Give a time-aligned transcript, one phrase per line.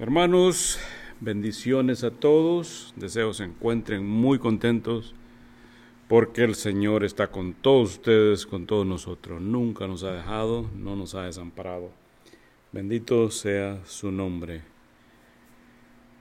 [0.00, 0.78] Hermanos,
[1.18, 2.94] bendiciones a todos.
[2.94, 5.12] Deseo se encuentren muy contentos
[6.06, 9.42] porque el Señor está con todos ustedes, con todos nosotros.
[9.42, 11.90] Nunca nos ha dejado, no nos ha desamparado.
[12.70, 14.62] Bendito sea su nombre.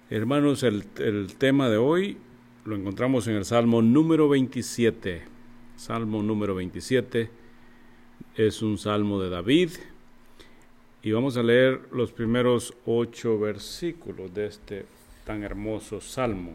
[0.09, 2.17] Hermanos, el, el tema de hoy
[2.65, 5.21] lo encontramos en el Salmo número 27.
[5.75, 7.29] Salmo número 27
[8.33, 9.69] es un salmo de David
[11.03, 14.85] y vamos a leer los primeros ocho versículos de este
[15.25, 16.53] tan hermoso salmo.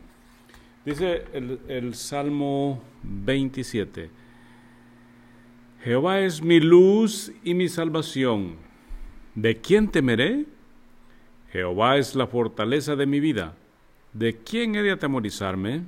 [0.84, 4.10] Dice el, Salmo 27,
[5.84, 8.56] Jehová es mi luz y mi salvación.
[9.34, 10.44] ¿De quién temeré?
[11.52, 13.54] Jehová es la fortaleza de mi vida.
[14.12, 15.82] ¿De quién he de atemorizarme?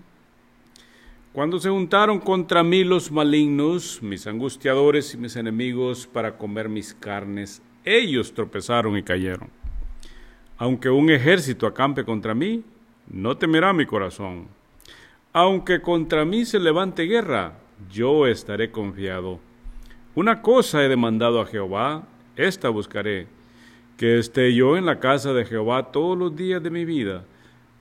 [1.32, 6.94] Cuando se juntaron contra mí los malignos, mis angustiadores y mis enemigos para comer mis
[6.94, 9.48] carnes, ellos tropezaron y cayeron.
[10.56, 12.64] Aunque un ejército acampe contra mí,
[13.08, 14.48] no temerá mi corazón.
[15.32, 17.58] Aunque contra mí se levante guerra,
[17.90, 19.40] yo estaré confiado.
[20.14, 22.04] Una cosa he demandado a Jehová,
[22.36, 23.26] esta buscaré,
[23.98, 27.24] que esté yo en la casa de Jehová todos los días de mi vida,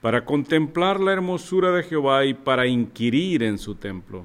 [0.00, 4.24] para contemplar la hermosura de Jehová y para inquirir en su templo.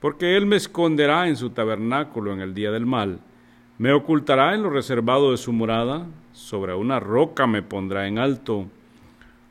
[0.00, 3.20] Porque él me esconderá en su tabernáculo en el día del mal
[3.80, 8.66] me ocultará en lo reservado de su morada, sobre una roca me pondrá en alto.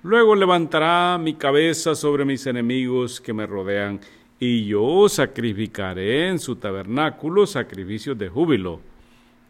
[0.04, 4.00] Luego levantará mi cabeza sobre mis enemigos que me rodean,
[4.40, 8.82] y yo sacrificaré en su tabernáculo sacrificios de júbilo.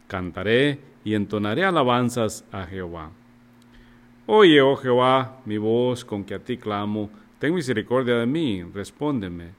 [0.08, 3.12] Cantaré y entonaré alabanzas a Jehová.
[4.28, 9.50] Oye, oh Jehová, mi voz con que a ti clamo, ten misericordia de mí, respóndeme.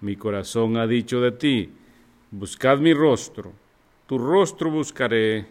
[0.00, 1.70] Mi corazón ha dicho de ti,
[2.32, 3.52] buscad mi rostro
[4.08, 5.46] tu rostro buscaré,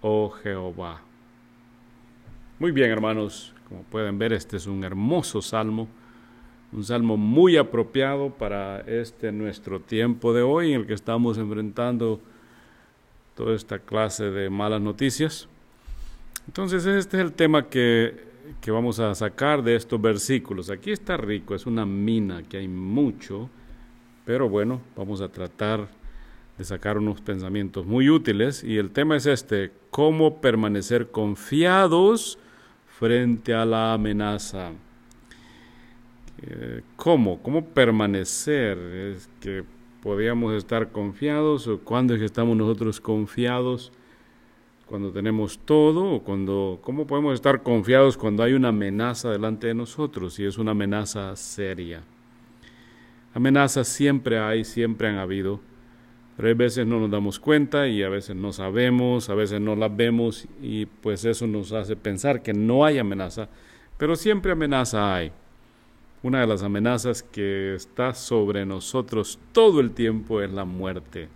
[0.00, 1.02] oh Jehová.
[2.60, 5.88] Muy bien, hermanos, como pueden ver, este es un hermoso salmo,
[6.70, 12.20] un salmo muy apropiado para este nuestro tiempo de hoy en el que estamos enfrentando
[13.34, 15.48] toda esta clase de malas noticias.
[16.46, 18.24] Entonces, este es el tema que,
[18.60, 20.70] que vamos a sacar de estos versículos.
[20.70, 23.50] Aquí está rico, es una mina que hay mucho,
[24.24, 26.01] pero bueno, vamos a tratar
[26.62, 32.38] de sacar unos pensamientos muy útiles y el tema es este, cómo permanecer confiados
[32.86, 34.70] frente a la amenaza.
[36.40, 37.42] Eh, ¿Cómo?
[37.42, 38.78] ¿Cómo permanecer?
[38.78, 39.64] Es que
[40.04, 43.92] podíamos estar confiados o cuándo estamos nosotros confiados
[44.86, 49.74] cuando tenemos todo o cuando cómo podemos estar confiados cuando hay una amenaza delante de
[49.74, 52.02] nosotros y es una amenaza seria.
[53.34, 55.60] Amenazas siempre hay, siempre han habido
[56.36, 59.76] pero a veces no nos damos cuenta y a veces no sabemos, a veces no
[59.76, 63.48] las vemos y pues eso nos hace pensar que no hay amenaza,
[63.98, 65.32] pero siempre amenaza hay.
[66.22, 71.28] Una de las amenazas que está sobre nosotros todo el tiempo es la muerte.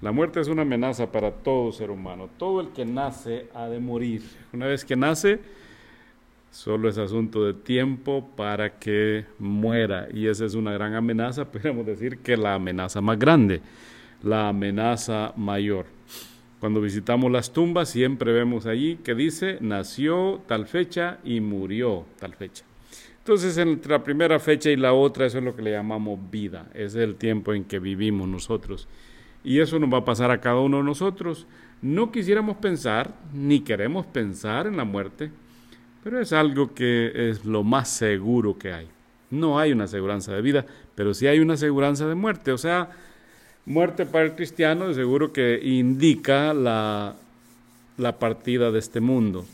[0.00, 2.28] La muerte es una amenaza para todo ser humano.
[2.38, 4.22] Todo el que nace ha de morir.
[4.52, 5.40] Una vez que nace,
[6.52, 10.06] solo es asunto de tiempo para que muera.
[10.14, 13.60] Y esa es una gran amenaza, podemos decir que la amenaza más grande
[14.22, 15.86] la amenaza mayor.
[16.60, 22.34] Cuando visitamos las tumbas siempre vemos allí que dice nació tal fecha y murió tal
[22.34, 22.64] fecha.
[23.18, 26.68] Entonces entre la primera fecha y la otra eso es lo que le llamamos vida,
[26.74, 28.88] es el tiempo en que vivimos nosotros.
[29.44, 31.46] Y eso nos va a pasar a cada uno de nosotros.
[31.80, 35.32] No quisiéramos pensar, ni queremos pensar en la muerte,
[36.04, 38.88] pero es algo que es lo más seguro que hay.
[39.30, 42.52] No hay una aseguranza de vida, pero sí hay una aseguranza de muerte.
[42.52, 42.90] O sea,
[43.64, 47.14] Muerte para el cristiano de seguro que indica la,
[47.96, 49.44] la partida de este mundo.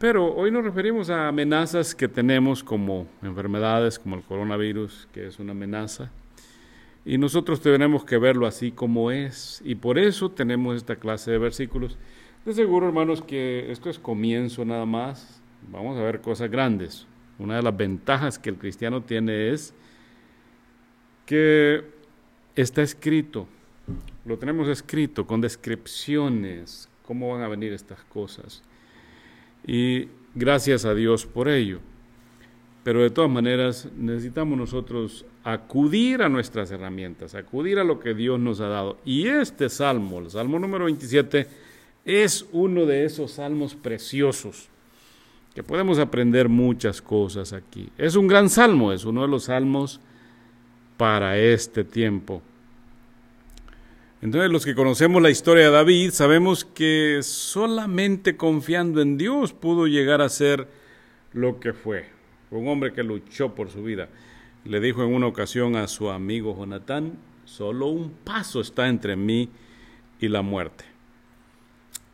[0.00, 5.38] Pero hoy nos referimos a amenazas que tenemos como enfermedades, como el coronavirus, que es
[5.38, 6.10] una amenaza.
[7.04, 9.62] Y nosotros tenemos que verlo así como es.
[9.64, 11.98] Y por eso tenemos esta clase de versículos.
[12.44, 15.40] De seguro, hermanos, que esto es comienzo nada más.
[15.70, 17.06] Vamos a ver cosas grandes.
[17.38, 19.72] Una de las ventajas que el cristiano tiene es
[21.32, 21.82] que
[22.54, 23.48] está escrito,
[24.26, 28.62] lo tenemos escrito con descripciones, cómo van a venir estas cosas.
[29.66, 31.78] Y gracias a Dios por ello.
[32.84, 38.38] Pero de todas maneras necesitamos nosotros acudir a nuestras herramientas, acudir a lo que Dios
[38.38, 38.98] nos ha dado.
[39.02, 41.46] Y este salmo, el salmo número 27,
[42.04, 44.68] es uno de esos salmos preciosos
[45.54, 47.88] que podemos aprender muchas cosas aquí.
[47.96, 49.98] Es un gran salmo, es uno de los salmos
[51.02, 52.40] para este tiempo.
[54.20, 59.88] Entonces los que conocemos la historia de David sabemos que solamente confiando en Dios pudo
[59.88, 60.68] llegar a ser
[61.32, 62.04] lo que fue.
[62.52, 64.10] Un hombre que luchó por su vida.
[64.64, 67.14] Le dijo en una ocasión a su amigo Jonatán,
[67.46, 69.48] solo un paso está entre mí
[70.20, 70.84] y la muerte.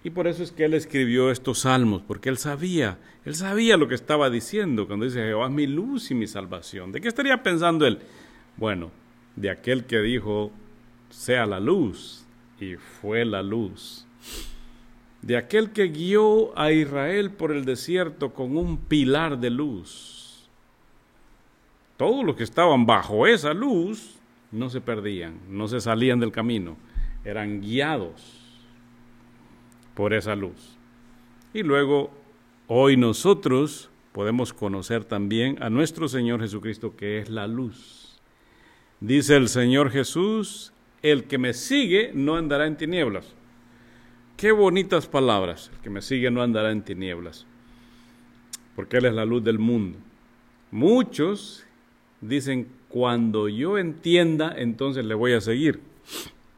[0.02, 2.96] Y por eso es que él escribió estos salmos, porque él sabía,
[3.26, 6.90] él sabía lo que estaba diciendo cuando dice Jehová mi luz y mi salvación.
[6.90, 7.99] ¿De qué estaría pensando él?
[8.58, 8.90] Bueno,
[9.37, 10.50] de aquel que dijo,
[11.10, 12.26] sea la luz,
[12.60, 14.05] y fue la luz.
[15.22, 20.49] De aquel que guió a Israel por el desierto con un pilar de luz.
[21.96, 24.16] Todos los que estaban bajo esa luz
[24.50, 26.76] no se perdían, no se salían del camino,
[27.25, 28.38] eran guiados
[29.94, 30.76] por esa luz.
[31.52, 32.11] Y luego,
[32.66, 38.07] hoy nosotros podemos conocer también a nuestro Señor Jesucristo, que es la luz.
[39.00, 40.72] Dice el Señor Jesús,
[41.02, 43.34] el que me sigue no andará en tinieblas.
[44.36, 47.46] Qué bonitas palabras, el que me sigue no andará en tinieblas,
[48.76, 49.98] porque Él es la luz del mundo.
[50.70, 51.64] Muchos
[52.20, 55.80] dicen, cuando yo entienda, entonces le voy a seguir.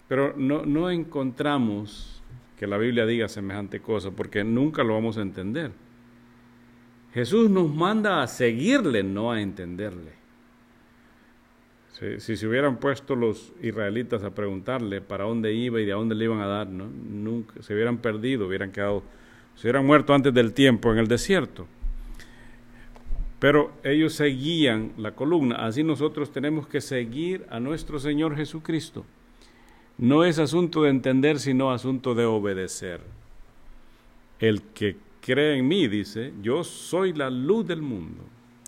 [0.09, 2.23] Pero no, no encontramos
[2.59, 5.73] que la Biblia diga semejante cosa, porque nunca lo vamos a entender.
[7.13, 10.20] Jesús nos manda a seguirle, no a entenderle.
[11.93, 16.25] Si, se hubieran puesto los israelitas a preguntarle para dónde iba y de dónde le
[16.25, 16.87] iban a dar, ¿no?
[16.87, 19.03] nunca se hubieran perdido, hubieran quedado,
[19.55, 21.67] se hubieran muerto antes del tiempo en el desierto.
[23.39, 29.05] Pero ellos seguían la columna, así nosotros tenemos que seguir a nuestro Señor Jesucristo.
[29.99, 33.01] No es asunto de entender, sino asunto de obedecer.
[34.39, 38.23] El que cree en mí, dice, yo soy la luz del mundo.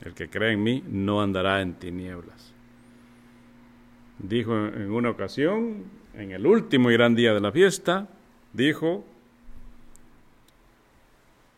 [0.05, 2.52] El que cree en mí no andará en tinieblas.
[4.23, 5.85] Dijo en una ocasión,
[6.15, 8.09] en el último y gran día de la fiesta,
[8.53, 9.05] dijo,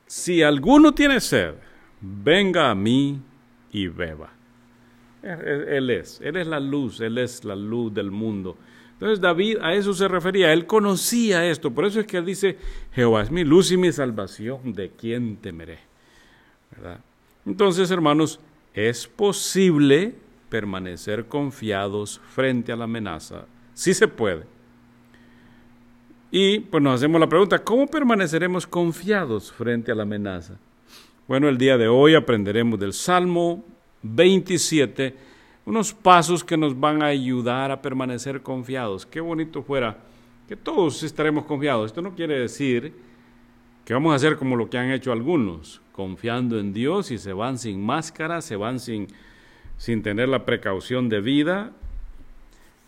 [0.06, 1.54] si alguno tiene sed,
[2.00, 3.20] venga a mí
[3.72, 4.32] y beba.
[5.22, 8.56] Él es, Él es la luz, Él es la luz del mundo.
[8.94, 12.56] Entonces David a eso se refería, él conocía esto, por eso es que él dice,
[12.92, 15.80] Jehová es mi luz y mi salvación, ¿de quién temeré?
[17.44, 18.40] Entonces, hermanos,
[18.72, 20.14] es posible
[20.54, 24.44] permanecer confiados frente a la amenaza, sí se puede.
[26.30, 30.56] Y pues nos hacemos la pregunta, ¿cómo permaneceremos confiados frente a la amenaza?
[31.26, 33.64] Bueno, el día de hoy aprenderemos del Salmo
[34.02, 35.16] 27,
[35.66, 39.04] unos pasos que nos van a ayudar a permanecer confiados.
[39.04, 39.98] Qué bonito fuera
[40.46, 41.86] que todos estaremos confiados.
[41.86, 42.94] Esto no quiere decir
[43.84, 47.32] que vamos a hacer como lo que han hecho algunos, confiando en Dios y se
[47.32, 49.08] van sin máscara, se van sin,
[49.78, 51.72] sin tener la precaución de vida.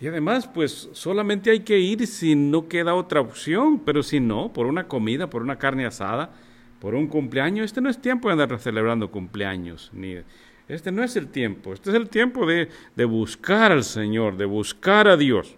[0.01, 4.53] Y además, pues solamente hay que ir si no queda otra opción, pero si no,
[4.53, 6.31] por una comida, por una carne asada,
[6.81, 10.17] por un cumpleaños, este no es tiempo de andar celebrando cumpleaños, ni
[10.69, 12.69] este no es el tiempo, este es el tiempo de,
[13.05, 15.55] buscar al Señor, de buscar a Dios.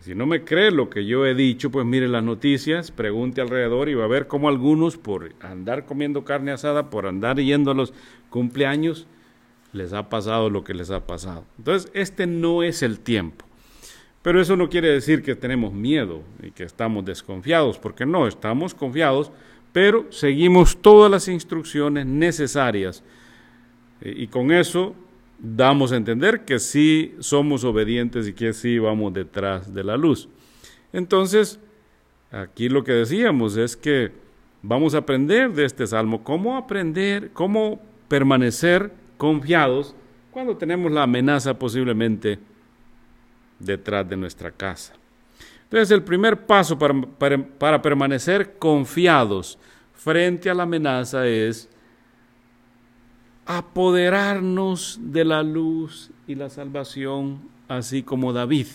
[0.00, 3.88] Si no me cree lo que yo he dicho, pues mire las noticias, pregunte alrededor
[3.90, 7.74] y va a ver cómo algunos por andar comiendo carne asada, por andar yendo a
[7.74, 7.92] los
[8.30, 9.06] cumpleaños,
[9.72, 11.44] les ha pasado lo que les ha pasado.
[11.58, 13.44] Entonces, este no es el tiempo.
[14.22, 18.74] Pero eso no quiere decir que tenemos miedo y que estamos desconfiados, porque no, estamos
[18.74, 19.32] confiados,
[19.72, 23.02] pero seguimos todas las instrucciones necesarias
[24.02, 24.94] y con eso
[25.38, 30.28] damos a entender que sí somos obedientes y que sí vamos detrás de la luz.
[30.92, 31.60] Entonces,
[32.30, 34.12] aquí lo que decíamos es que
[34.62, 39.94] vamos a aprender de este salmo cómo aprender, cómo permanecer confiados
[40.30, 42.38] cuando tenemos la amenaza posiblemente
[43.58, 44.94] detrás de nuestra casa.
[45.64, 46.98] Entonces, el primer paso para,
[47.58, 49.58] para permanecer confiados
[49.92, 51.68] frente a la amenaza es
[53.44, 58.68] apoderarnos de la luz y la salvación, así como David.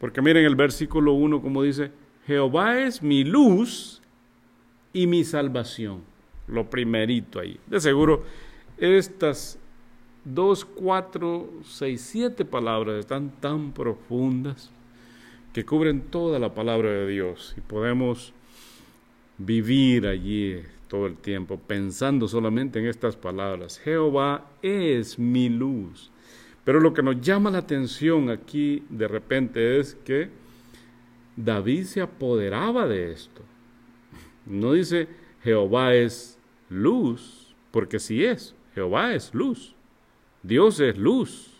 [0.00, 1.92] Porque miren el versículo 1 como dice,
[2.26, 4.00] Jehová es mi luz
[4.94, 6.00] y mi salvación.
[6.46, 7.60] Lo primerito ahí.
[7.66, 8.24] De seguro,
[8.82, 9.60] estas
[10.24, 14.70] dos, cuatro, seis, siete palabras están tan profundas
[15.52, 18.32] que cubren toda la palabra de Dios y podemos
[19.38, 23.78] vivir allí todo el tiempo pensando solamente en estas palabras.
[23.78, 26.10] Jehová es mi luz.
[26.64, 30.28] Pero lo que nos llama la atención aquí de repente es que
[31.36, 33.42] David se apoderaba de esto.
[34.44, 35.08] No dice
[35.42, 38.54] Jehová es luz, porque sí es.
[38.74, 39.74] Jehová es luz.
[40.42, 41.50] Dios es luz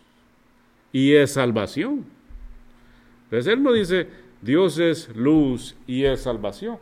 [0.92, 2.04] y es salvación.
[3.24, 4.08] Entonces él no dice
[4.40, 6.78] Dios es luz y es salvación.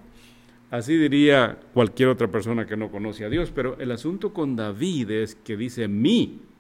[0.71, 5.11] Así diría cualquier otra persona que no conoce a Dios, pero el asunto con David
[5.11, 6.41] es que dice mí.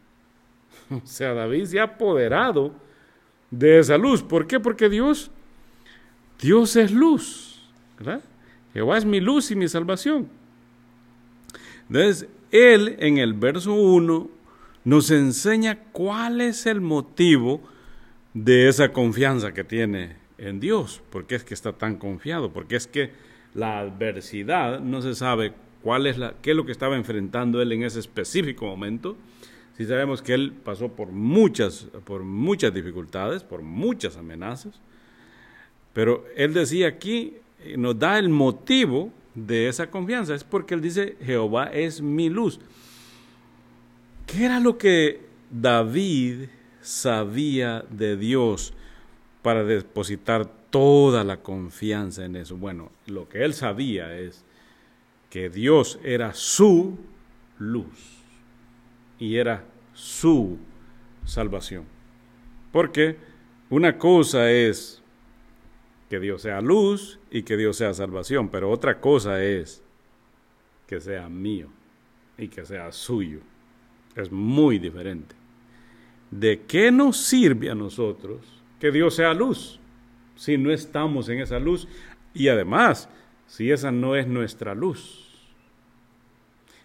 [0.90, 2.72] O sea, David se ha apoderado
[3.50, 4.22] de esa luz.
[4.22, 4.58] ¿Por qué?
[4.58, 5.30] Porque Dios,
[6.40, 7.50] Dios es luz.
[7.98, 8.22] ¿verdad?
[8.72, 10.28] Jehová es mi luz y mi salvación.
[11.88, 14.28] Entonces, él en el verso 1
[14.84, 17.60] nos enseña cuál es el motivo
[18.34, 21.02] de esa confianza que tiene en Dios.
[21.10, 22.52] ¿Por qué es que está tan confiado?
[22.52, 23.12] Porque es que
[23.54, 25.52] la adversidad no se sabe
[25.82, 29.16] cuál es la, qué es lo que estaba enfrentando él en ese específico momento.
[29.76, 34.80] Si sabemos que él pasó por muchas, por muchas dificultades, por muchas amenazas,
[35.92, 40.80] pero él decía aquí, eh, nos da el motivo de esa confianza, es porque él
[40.80, 42.60] dice, Jehová es mi luz.
[44.26, 45.20] ¿Qué era lo que
[45.50, 46.48] David
[46.80, 48.72] sabía de Dios
[49.42, 52.56] para depositar toda la confianza en eso?
[52.56, 54.44] Bueno, lo que él sabía es
[55.30, 56.98] que Dios era su
[57.58, 58.20] luz
[59.18, 60.58] y era su
[61.24, 61.84] salvación.
[62.72, 63.16] Porque
[63.68, 64.99] una cosa es
[66.10, 69.80] que Dios sea luz y que Dios sea salvación, pero otra cosa es
[70.88, 71.68] que sea mío
[72.36, 73.38] y que sea suyo.
[74.16, 75.36] Es muy diferente.
[76.32, 78.40] ¿De qué nos sirve a nosotros
[78.80, 79.78] que Dios sea luz
[80.34, 81.86] si no estamos en esa luz?
[82.34, 83.08] Y además,
[83.46, 85.28] si esa no es nuestra luz.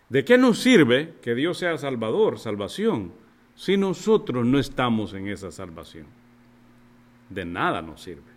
[0.07, 3.11] ¿De qué nos sirve que Dios sea salvador, salvación,
[3.55, 6.05] si nosotros no estamos en esa salvación?
[7.31, 8.34] De nada nos sirve.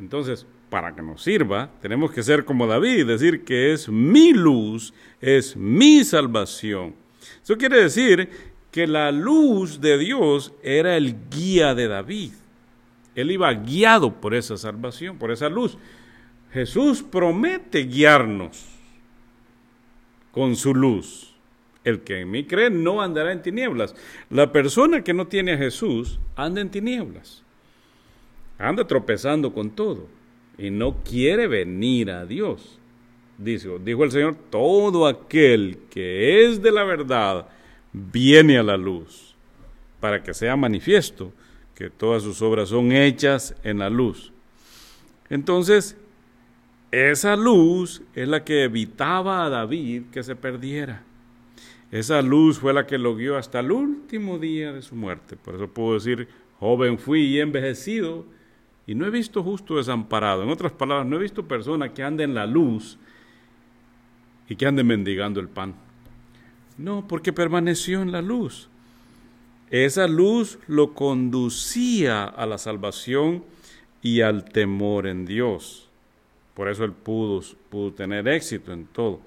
[0.00, 4.92] Entonces, para que nos sirva, tenemos que ser como David, decir que es mi luz,
[5.20, 6.94] es mi salvación.
[7.42, 8.28] Eso quiere decir
[8.70, 12.32] que la luz de Dios era el guía de David.
[13.14, 15.78] Él iba guiado por esa salvación, por esa luz.
[16.52, 18.64] Jesús promete guiarnos
[20.32, 21.34] con su luz.
[21.84, 23.94] El que en mí cree no andará en tinieblas.
[24.30, 27.44] La persona que no tiene a Jesús anda en tinieblas.
[28.58, 30.06] Anda tropezando con todo
[30.58, 32.78] y no quiere venir a Dios.
[33.38, 37.48] Dice, dijo el Señor, todo aquel que es de la verdad
[37.92, 39.34] viene a la luz
[40.00, 41.32] para que sea manifiesto
[41.74, 44.32] que todas sus obras son hechas en la luz.
[45.28, 45.96] Entonces,
[46.92, 51.02] esa luz es la que evitaba a David que se perdiera.
[51.90, 55.36] Esa luz fue la que lo guió hasta el último día de su muerte.
[55.36, 56.28] Por eso puedo decir,
[56.60, 58.26] joven fui y envejecido,
[58.86, 60.42] y no he visto justo desamparado.
[60.42, 62.98] En otras palabras, no he visto persona que ande en la luz
[64.48, 65.74] y que ande mendigando el pan.
[66.76, 68.68] No, porque permaneció en la luz.
[69.70, 73.44] Esa luz lo conducía a la salvación
[74.02, 75.88] y al temor en Dios.
[76.52, 79.20] Por eso él pudo, pudo tener éxito en todo.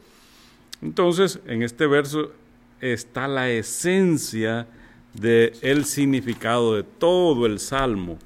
[0.82, 2.32] Entonces, en este verso
[2.80, 4.68] está la esencia
[5.14, 8.20] del significado de todo el salmo.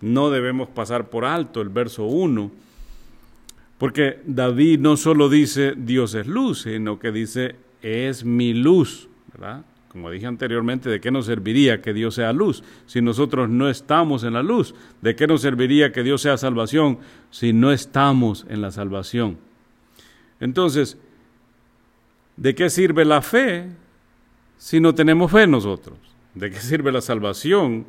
[0.00, 2.50] No debemos pasar por alto el verso 1,
[3.78, 9.64] porque David no solo dice Dios es luz, sino que dice es mi luz, ¿verdad?
[9.96, 14.24] Como dije anteriormente, ¿de qué nos serviría que Dios sea luz si nosotros no estamos
[14.24, 14.74] en la luz?
[15.00, 16.98] ¿De qué nos serviría que Dios sea salvación
[17.30, 19.38] si no estamos en la salvación?
[20.38, 20.98] Entonces,
[22.36, 23.70] ¿de qué sirve la fe
[24.58, 25.96] si no tenemos fe nosotros?
[26.34, 27.86] ¿De qué sirve la salvación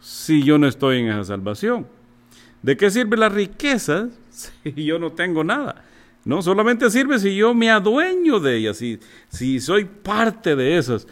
[0.00, 1.86] si yo no estoy en esa salvación?
[2.62, 5.84] ¿De qué sirve la riqueza si yo no tengo nada?
[6.24, 11.06] No, solamente sirve si yo me adueño de ellas, si, si soy parte de esas.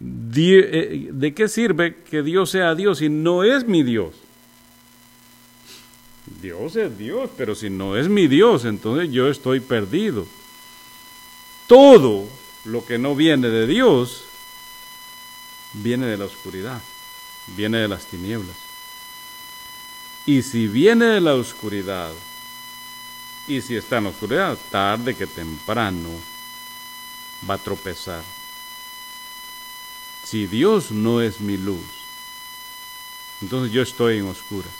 [0.00, 4.14] Eh, ¿De qué sirve que Dios sea Dios si no es mi Dios?
[6.40, 10.26] Dios es Dios, pero si no es mi Dios, entonces yo estoy perdido.
[11.68, 12.28] Todo
[12.64, 14.24] lo que no viene de Dios
[15.74, 16.80] viene de la oscuridad,
[17.48, 18.56] viene de las tinieblas.
[20.26, 22.12] Y si viene de la oscuridad,
[23.48, 26.10] y si está en oscuridad, tarde que temprano
[27.48, 28.22] va a tropezar.
[30.24, 31.84] Si Dios no es mi luz,
[33.40, 34.72] entonces yo estoy en oscuras.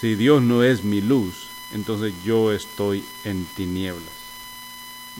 [0.00, 4.08] Si Dios no es mi luz, entonces yo estoy en tinieblas.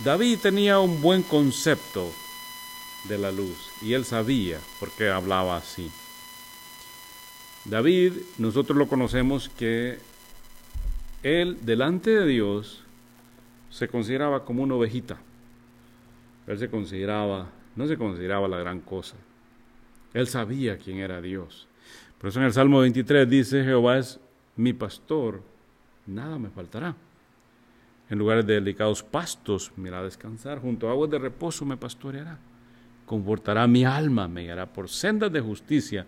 [0.02, 2.11] David tenía un buen concepto
[3.09, 5.90] de la luz y él sabía por qué hablaba así.
[7.64, 9.99] David, nosotros lo conocemos que
[11.23, 12.83] él delante de Dios
[13.71, 15.19] se consideraba como una ovejita
[16.50, 19.14] él se consideraba, no se consideraba la gran cosa.
[20.12, 21.69] Él sabía quién era Dios.
[22.19, 24.19] Por eso en el Salmo 23 dice, Jehová es
[24.57, 25.42] mi pastor,
[26.07, 26.97] nada me faltará.
[28.09, 32.37] En lugares de delicados pastos me hará descansar, junto a aguas de reposo me pastoreará.
[33.11, 36.07] Confortará mi alma, me guiará por sendas de justicia,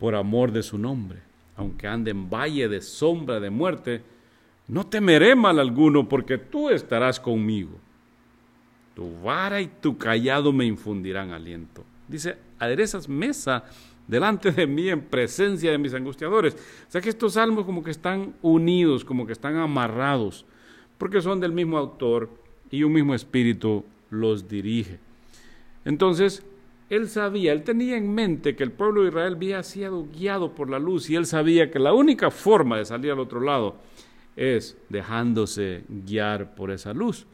[0.00, 1.20] por amor de su nombre.
[1.56, 4.02] Aunque ande en valle de sombra de muerte,
[4.66, 7.78] no temeré mal alguno, porque tú estarás conmigo.
[8.96, 11.84] Tu vara y tu callado me infundirán aliento.
[12.08, 13.62] Dice, aderezas mesa
[14.08, 16.54] delante de mí en presencia de mis angustiadores.
[16.54, 20.44] O sea que estos salmos como que están unidos, como que están amarrados,
[20.98, 22.28] porque son del mismo autor
[22.68, 25.05] y un mismo espíritu los dirige.
[25.86, 26.44] Entonces,
[26.90, 30.68] él sabía, él tenía en mente que el pueblo de Israel había sido guiado por
[30.68, 33.76] la luz y él sabía que la única forma de salir al otro lado
[34.36, 37.26] es dejándose guiar por esa luz.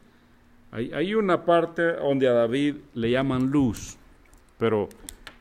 [0.71, 3.97] Hay, una parte donde a David le llaman luz,
[4.57, 4.89] pero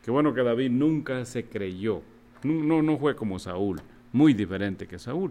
[0.03, 2.03] Qué bueno que David nunca se creyó.
[2.43, 3.81] No, no fue como Saúl,
[4.13, 5.31] muy diferente que Saúl.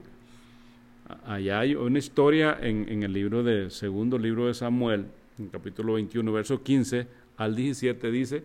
[1.25, 5.07] Allá hay una historia en, el libro de segundo libro de Samuel,
[5.37, 7.05] en capítulo 21, verso 15
[7.41, 8.43] al 17, dice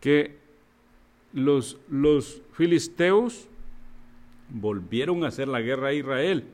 [0.00, 0.38] que
[1.34, 3.46] los, los filisteos
[4.48, 6.44] volvieron a hacer la guerra a Israel.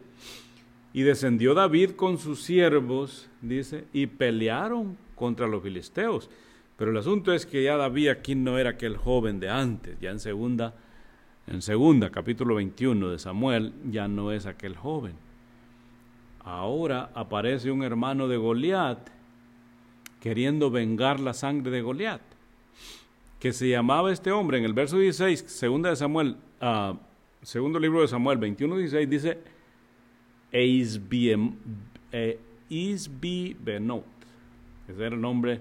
[0.92, 6.28] Y descendió David con sus siervos, dice, y pelearon contra los filisteos.
[6.76, 10.10] Pero el asunto es que ya David aquí no era aquel joven de antes, ya
[10.10, 10.74] en segunda,
[11.46, 15.14] en segunda, capítulo 21 de Samuel, ya no es aquel joven.
[16.40, 19.21] Ahora aparece un hermano de Goliat
[20.22, 22.22] queriendo vengar la sangre de Goliat,
[23.40, 26.96] que se llamaba este hombre en el verso 16, segunda de Samuel, uh,
[27.42, 29.38] segundo libro de Samuel 21, 16, dice
[32.68, 34.04] Isbi Benot,
[34.86, 35.60] ese era el nombre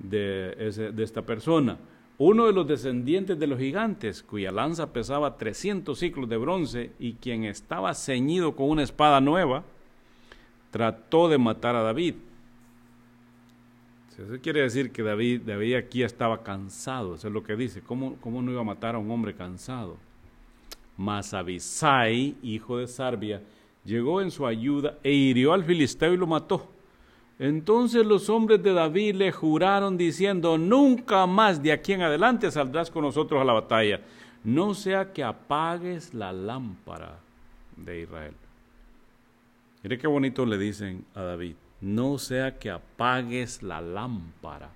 [0.00, 1.78] de, esta persona.
[2.18, 7.12] Uno de los descendientes de los gigantes, cuya lanza pesaba 300 ciclos de bronce y
[7.12, 9.62] quien estaba ceñido con una espada nueva,
[10.72, 12.14] trató de matar a David.
[14.24, 17.80] Eso quiere decir que David, David aquí estaba cansado, eso es lo que dice.
[17.80, 19.96] ¿Cómo, ¿Cómo, no iba a matar a un hombre cansado?
[20.96, 23.42] Mas Abisai, hijo de Sarbia,
[23.84, 26.68] llegó en su ayuda e hirió al filisteo y lo mató.
[27.38, 32.90] Entonces los hombres de David le juraron diciendo, nunca más de aquí en adelante saldrás
[32.90, 34.00] con nosotros a la batalla,
[34.44, 37.18] no sea que apagues la lámpara
[37.76, 38.34] de Israel.
[39.82, 44.70] Mire qué bonito le dicen a David, no sea que apagues la lámpara,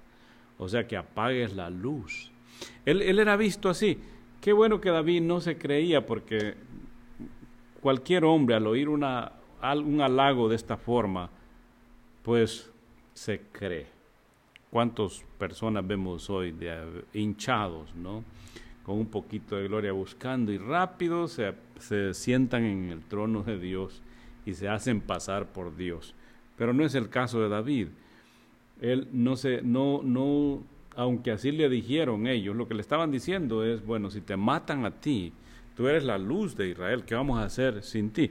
[0.59, 2.31] o sea que apagues la luz.
[2.85, 3.99] Él, era visto así.
[4.41, 6.55] Qué bueno que David no se creía porque
[7.81, 11.31] cualquier hombre al oír un halago de esta forma,
[12.23, 12.73] pues
[13.15, 13.87] se cree.
[14.71, 18.25] ¿Cuántas personas vemos hoy de, hinchados, ¿no?
[18.85, 23.59] Con un poquito de gloria buscando y rápido se, se sientan en el trono de
[23.59, 24.03] Dios
[24.45, 26.15] y se hacen pasar por Dios.
[26.57, 27.89] Pero no es el caso de David.
[28.81, 30.63] Él no se, no, no,
[30.95, 34.85] aunque así le dijeron ellos, lo que le estaban diciendo es, bueno, si te matan
[34.85, 35.33] a ti,
[35.77, 38.31] Tú eres la luz de Israel, ¿qué vamos a hacer sin ti?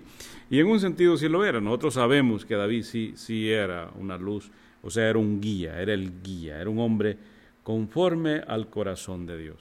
[0.49, 1.61] Y en un sentido sí lo era.
[1.61, 4.49] Nosotros sabemos que David sí, sí era una luz,
[4.81, 7.17] o sea, era un guía, era el guía, era un hombre
[7.61, 9.57] conforme al corazón de Dios.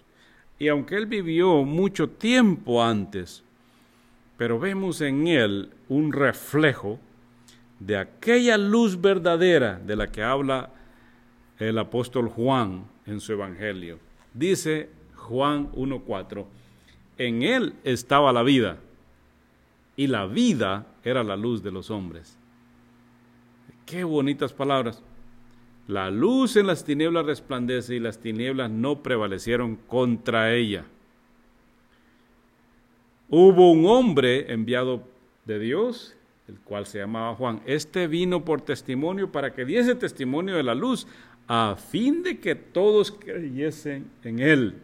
[0.59, 3.45] Y aunque él vivió mucho tiempo antes,
[4.39, 6.99] pero vemos en él un reflejo
[7.81, 10.71] de aquella luz verdadera de la que habla
[11.59, 13.99] el apóstol Juan en su Evangelio.
[14.33, 16.45] Dice Juan 1.4,
[17.19, 18.79] en él estaba la vida,
[19.97, 22.37] y la vida era la luz de los hombres.
[23.87, 25.03] Qué bonitas palabras.
[25.87, 30.87] La luz en las tinieblas resplandece y las tinieblas no prevalecieron contra ella.
[33.29, 35.03] Hubo un hombre enviado
[35.45, 36.17] de Dios,
[36.49, 37.61] el cual se llamaba Juan.
[37.67, 41.07] Este vino por testimonio para que diese testimonio de la luz,
[41.49, 44.75] a fin de que todos creyesen en él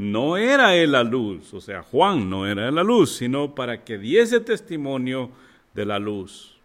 [0.00, 3.98] no era él la luz, o sea, Juan no era la luz, sino para que
[3.98, 5.30] diese testimonio
[5.74, 6.56] de la luz.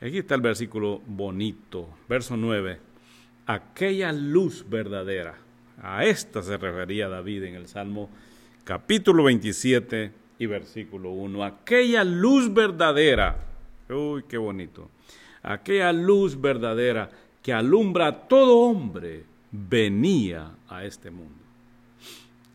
[0.00, 2.78] Aquí está el versículo bonito, verso 9.
[3.44, 5.34] Aquella luz verdadera.
[5.82, 8.08] A esta se refería David en el Salmo
[8.64, 10.10] capítulo 27
[10.42, 11.44] y versículo 1.
[11.44, 13.36] Aquella luz verdadera.
[13.88, 14.90] Uy, qué bonito.
[15.40, 17.08] Aquella luz verdadera
[17.40, 21.36] que alumbra a todo hombre venía a este mundo.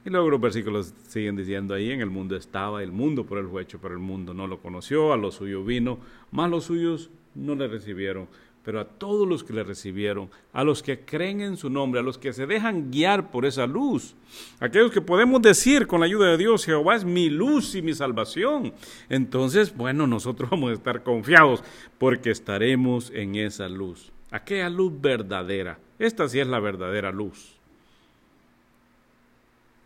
[0.04, 3.48] Y luego los versículos siguen diciendo ahí, en el mundo estaba, el mundo por él
[3.48, 5.98] fue hecho, pero el mundo no lo conoció, a los suyos vino,
[6.32, 8.28] más los suyos no le recibieron.
[8.68, 12.04] Pero a todos los que le recibieron, a los que creen en su nombre, a
[12.04, 14.14] los que se dejan guiar por esa luz,
[14.60, 17.94] aquellos que podemos decir con la ayuda de Dios, Jehová es mi luz y mi
[17.94, 18.74] salvación.
[19.08, 21.64] Entonces, bueno, nosotros vamos a estar confiados
[21.98, 25.80] porque estaremos en esa luz, aquella luz verdadera.
[25.98, 27.56] Esta sí es la verdadera luz,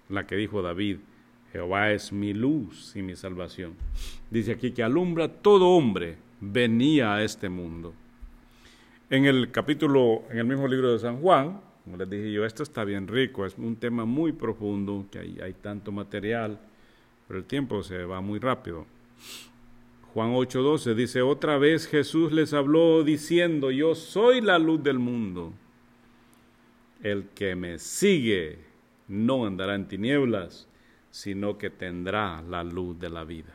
[0.09, 0.97] la que dijo David,
[1.51, 3.75] Jehová es mi luz y mi salvación.
[4.31, 7.93] Dice aquí que alumbra todo hombre venía a este mundo.
[9.11, 12.63] En el capítulo, en el mismo libro de San Juan, como les dije yo, esto
[12.63, 16.57] está bien rico, es un tema muy profundo, que hay, tanto material,
[17.27, 18.85] pero el tiempo se va muy rápido.
[20.13, 25.51] Juan 8:12 dice, otra vez Jesús les habló diciendo, yo soy la luz del mundo.
[27.03, 28.59] El que me sigue
[29.09, 30.69] no andará en tinieblas,
[31.09, 33.53] sino que tendrá la luz de la vida.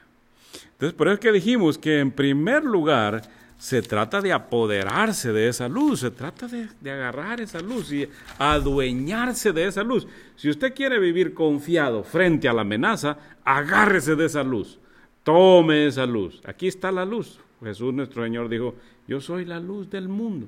[0.73, 3.23] Entonces, por eso es que dijimos que en primer lugar
[3.59, 8.07] se trata de apoderarse de esa luz, se trata de, agarrar esa luz y
[8.39, 10.07] adueñarse de esa luz.
[10.37, 14.79] Si usted quiere vivir confiado frente a la amenaza, agárrese de esa luz,
[15.23, 16.41] tome esa luz.
[16.45, 17.41] Aquí está la luz.
[17.63, 18.75] Jesús nuestro Señor dijo,
[19.09, 20.47] yo soy la luz del mundo,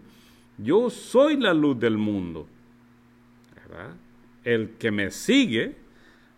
[0.59, 2.47] yo soy la luz del mundo.
[4.45, 5.77] El que me sigue,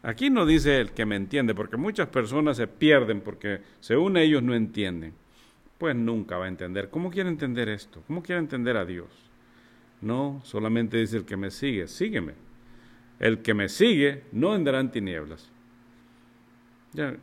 [0.03, 4.43] aquí no dice el que me entiende, porque muchas personas se pierden porque según ellos
[4.43, 5.15] no entienden
[5.81, 6.91] pues nunca va a entender.
[6.91, 8.03] ¿Cómo quiere entender esto?
[8.07, 9.09] ¿Cómo quiere entender a Dios?
[10.03, 12.35] No, solamente dice el que me sigue, sígueme.
[13.19, 15.51] El que me sigue no andará en tinieblas.
[16.93, 17.17] Ya,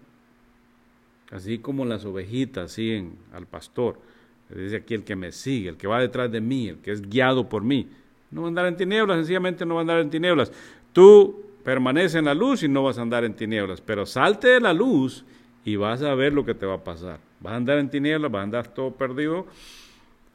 [1.30, 4.02] así como las ovejitas siguen al pastor.
[4.50, 7.08] Dice aquí el que me sigue, el que va detrás de mí, el que es
[7.08, 7.88] guiado por mí.
[8.32, 10.52] No va a andar en tinieblas, sencillamente no va a andar en tinieblas.
[10.93, 14.62] Tú permanece en la luz y no vas a andar en tinieblas, pero salte de
[14.62, 15.26] la luz
[15.63, 17.26] y vas a ver lo que te va a pasar.
[17.39, 19.45] Vas a andar en tinieblas, vas a andar todo perdido.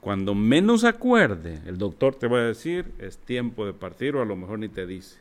[0.00, 4.24] Cuando menos acuerde, el doctor te va a decir, es tiempo de partir, o a
[4.24, 5.18] lo mejor ni te dice,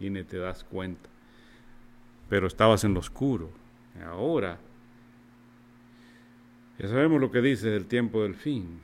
[0.00, 1.08] y ni te das cuenta.
[2.28, 3.50] Pero estabas en lo oscuro.
[4.04, 4.58] Ahora,
[6.78, 8.80] ya sabemos lo que dice del tiempo del fin.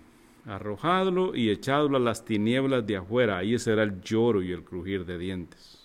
[0.46, 5.04] Arrojadlo y echadlo a las tinieblas de afuera, ahí será el lloro y el crujir
[5.04, 5.80] de dientes.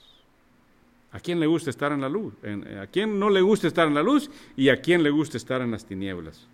[1.11, 2.33] ¿A quién le gusta estar en la luz?
[2.81, 4.29] ¿A quién no le gusta estar en la luz?
[4.55, 6.47] ¿Y a quién le gusta estar en las tinieblas?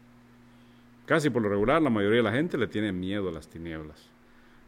[1.12, 4.10] Casi por lo regular, la mayoría de la gente le tiene miedo a las tinieblas.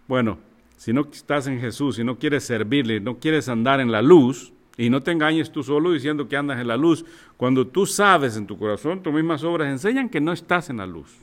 [0.10, 0.39] Bueno,
[0.75, 4.51] si no estás en Jesús, si no quieres servirle, no quieres andar en la luz,
[4.75, 7.06] y no te engañes tú solo diciendo que andas en la luz,
[7.38, 10.86] cuando tú sabes en tu corazón, tus mismas obras enseñan que no estás en la
[10.86, 11.15] luz.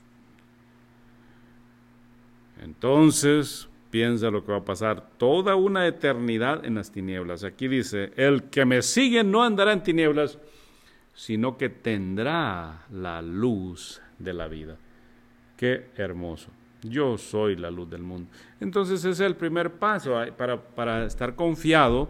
[2.62, 7.44] Entonces, piensa lo que va a pasar toda una eternidad en las tinieblas.
[7.44, 10.38] Aquí dice, el que me sigue no andará en tinieblas,
[11.12, 14.78] sino que tendrá la luz de la vida.
[15.60, 16.48] Qué hermoso.
[16.80, 18.30] Yo soy la luz del mundo.
[18.60, 22.08] Entonces ese es el primer paso para, para estar confiado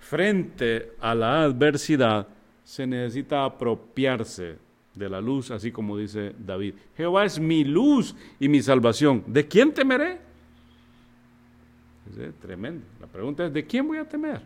[0.00, 2.26] frente a la adversidad.
[2.64, 4.58] Se necesita apropiarse
[4.92, 6.74] de la luz, así como dice David.
[6.96, 9.22] Jehová es mi luz y mi salvación.
[9.24, 10.18] ¿De quién temeré?
[12.18, 12.84] Es tremendo.
[13.00, 14.40] La pregunta es, ¿de quién voy a temer?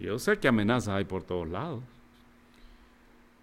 [0.00, 1.82] Yo sé que amenazas hay por todos lados.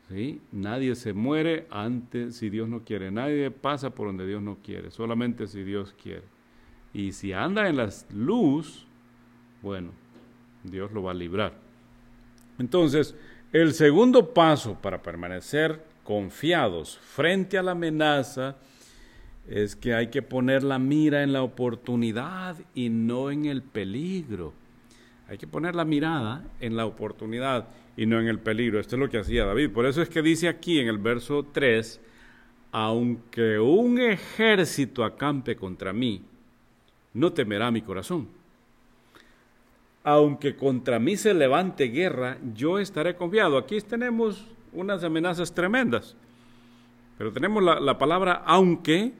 [0.10, 0.42] ¿Sí?
[0.52, 3.12] Nadie se muere antes si Dios no quiere.
[3.12, 4.90] Nadie pasa por donde Dios no quiere.
[4.90, 6.24] Solamente si Dios quiere.
[6.94, 8.88] Y si anda en la luz,
[9.62, 9.92] bueno,
[10.64, 11.54] Dios lo va a librar.
[12.58, 13.16] Entonces,
[13.54, 18.58] el segundo paso para permanecer confiados frente a la amenaza
[19.48, 24.54] es que hay que poner la mira en la oportunidad y no en el peligro.
[25.30, 28.80] Hay que poner la mirada en la oportunidad y no en el peligro.
[28.80, 29.70] Esto es lo que hacía David.
[29.70, 32.02] Por eso es que dice aquí en el verso 3,
[32.72, 36.24] aunque un ejército acampe contra mí,
[37.14, 38.28] no temerá mi corazón.
[40.04, 43.60] Aunque contra mí se levante guerra, yo estaré confiado.
[43.60, 46.16] Aquí tenemos unas amenazas tremendas.
[47.20, 49.14] Pero tenemos la, la palabra aunque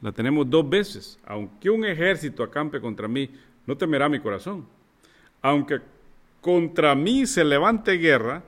[0.00, 1.18] la tenemos dos veces.
[1.26, 3.28] Aunque un ejército acampe contra mí,
[3.66, 4.64] no temerá mi corazón.
[5.42, 5.80] Aunque
[6.40, 8.42] contra mí se levante guerra,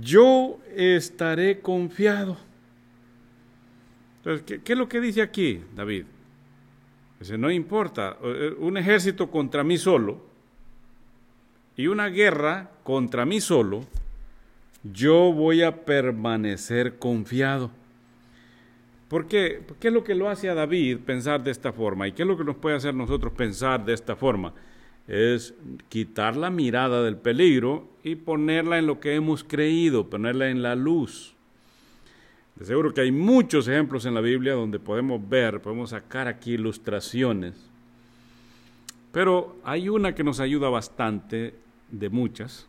[0.00, 2.36] yo estaré confiado.
[4.18, 6.04] Entonces, ¿qué, es lo que dice aquí David?
[7.20, 10.20] Dice, no importa, eh, un ejército contra mí solo
[11.76, 13.84] y una guerra contra mí solo,
[14.82, 17.70] yo voy a permanecer confiado.
[19.08, 19.62] ¿Por qué?
[19.78, 22.08] ¿Qué es lo que lo hace a David pensar de esta forma?
[22.08, 24.52] ¿Y qué es lo que nos puede hacer nosotros pensar de esta forma?
[25.08, 25.54] Es
[25.88, 30.74] quitar la mirada del peligro y ponerla en lo que hemos creído, ponerla en la
[30.74, 31.34] luz.
[32.56, 36.52] De seguro que hay muchos ejemplos en la Biblia donde podemos ver, podemos sacar aquí
[36.54, 37.54] ilustraciones.
[39.12, 41.54] Pero hay una que nos ayuda bastante
[41.90, 42.66] de muchas.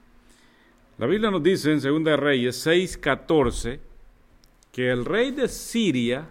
[0.98, 3.80] La Biblia nos dice en 2 Reyes 6:14
[4.72, 6.28] que el rey de Siria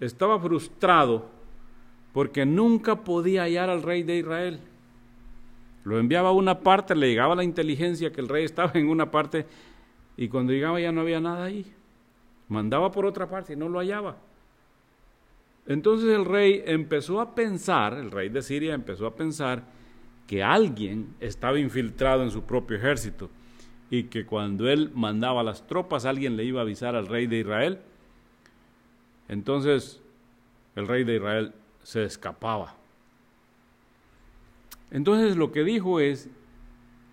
[0.00, 1.30] estaba frustrado
[2.12, 4.60] porque nunca podía hallar al rey de Israel.
[5.84, 9.10] Lo enviaba a una parte, le llegaba la inteligencia que el rey estaba en una
[9.10, 9.46] parte
[10.16, 11.66] y cuando llegaba ya no había nada ahí.
[12.48, 14.16] Mandaba por otra parte y no lo hallaba.
[15.66, 19.64] Entonces el rey empezó a pensar, el rey de Siria empezó a pensar
[20.26, 23.30] que alguien estaba infiltrado en su propio ejército
[23.90, 27.38] y que cuando él mandaba las tropas alguien le iba a avisar al rey de
[27.38, 27.78] Israel.
[29.28, 30.00] Entonces
[30.74, 32.81] el rey de Israel se escapaba.
[34.92, 36.28] Entonces lo que dijo es,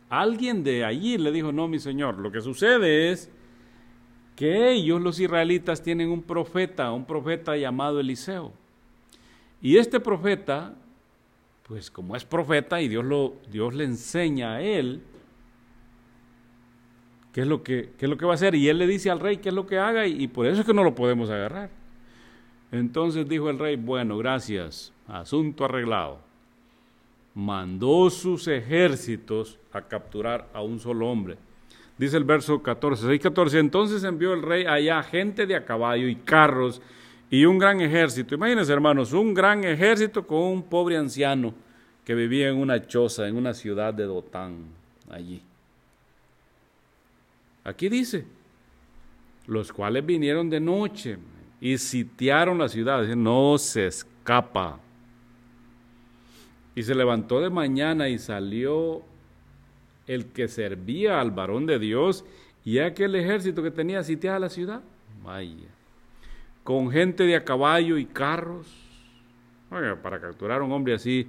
[0.09, 3.31] alguien de allí le dijo, no, mi señor, lo que sucede es
[4.35, 8.51] que ellos, los israelitas, tienen un profeta, un profeta llamado Eliseo.
[9.61, 10.75] Y este profeta,
[11.67, 13.05] pues como es profeta y Dios,
[13.49, 15.01] Dios le enseña a él
[17.31, 19.09] qué es, lo que, qué es lo que va a hacer, y él le dice
[19.09, 20.95] al rey qué es lo que haga, y, y por eso es que no lo
[20.95, 21.69] podemos agarrar.
[22.73, 26.28] Entonces dijo el rey, bueno, gracias, asunto arreglado.
[27.35, 31.37] Mandó sus ejércitos a capturar a un solo hombre.
[31.97, 33.59] Dice el verso 14, 6, 14.
[33.59, 36.81] Entonces envió el rey allá gente de a caballo y carros
[37.29, 38.35] y un gran ejército.
[38.35, 41.53] Imagínense, hermanos, un gran ejército con un pobre anciano
[42.03, 44.65] que vivía en una choza, en una ciudad de Dotán,
[45.09, 45.41] allí.
[47.63, 48.25] Aquí dice,
[49.45, 51.19] los cuales vinieron de noche,
[51.61, 54.79] y sitiaron la ciudad, no se escapa.
[56.79, 59.01] Y se levantó de mañana y salió
[60.07, 62.23] el que servía al varón de Dios
[62.63, 64.81] y aquel ejército que tenía sitiada la ciudad.
[65.21, 65.67] Vaya.
[66.63, 68.73] Con gente de a caballo y carros.
[70.01, 71.27] para capturar a un hombre así,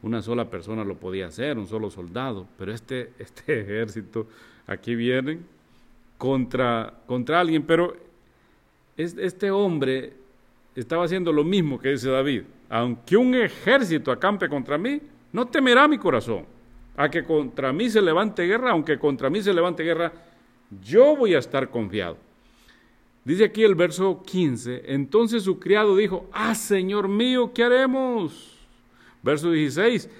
[0.00, 2.46] una sola persona lo podía hacer, un solo soldado.
[2.56, 4.28] Pero este, este ejército,
[4.64, 5.44] aquí vienen
[6.18, 7.64] contra, contra alguien.
[7.66, 7.96] Pero
[8.96, 10.12] este hombre
[10.76, 12.44] estaba haciendo lo mismo que dice David.
[12.74, 16.44] Aunque un ejército acampe contra mí, no temerá mi corazón.
[16.96, 20.12] A que contra mí se levante guerra, aunque contra mí se levante guerra,
[20.82, 22.16] yo voy a estar confiado.
[23.24, 28.58] Dice aquí el verso 15, entonces su criado dijo, ah, Señor mío, ¿qué haremos?
[29.22, 30.10] Verso 16,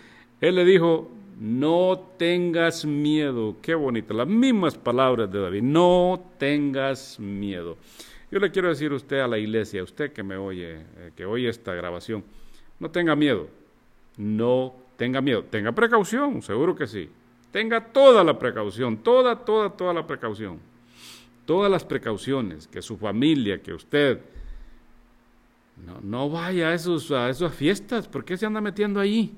[0.41, 3.57] él le dijo, no tengas miedo.
[3.63, 7.77] Qué bonito, las mismas palabras de David, no tengas miedo.
[8.31, 11.11] Yo le quiero decir a usted a la iglesia, a usted que me oye, eh,
[11.17, 12.23] que oye esta grabación,
[12.79, 13.49] no tenga miedo,
[14.17, 17.11] no tenga miedo, tenga precaución, seguro que sí.
[17.51, 20.59] Tenga toda la precaución, toda, toda, toda la precaución.
[21.47, 24.21] Todas las precauciones, que su familia, que usted
[25.87, 29.37] no, no vaya a, esos, a esas fiestas, ¿por qué se anda metiendo ahí?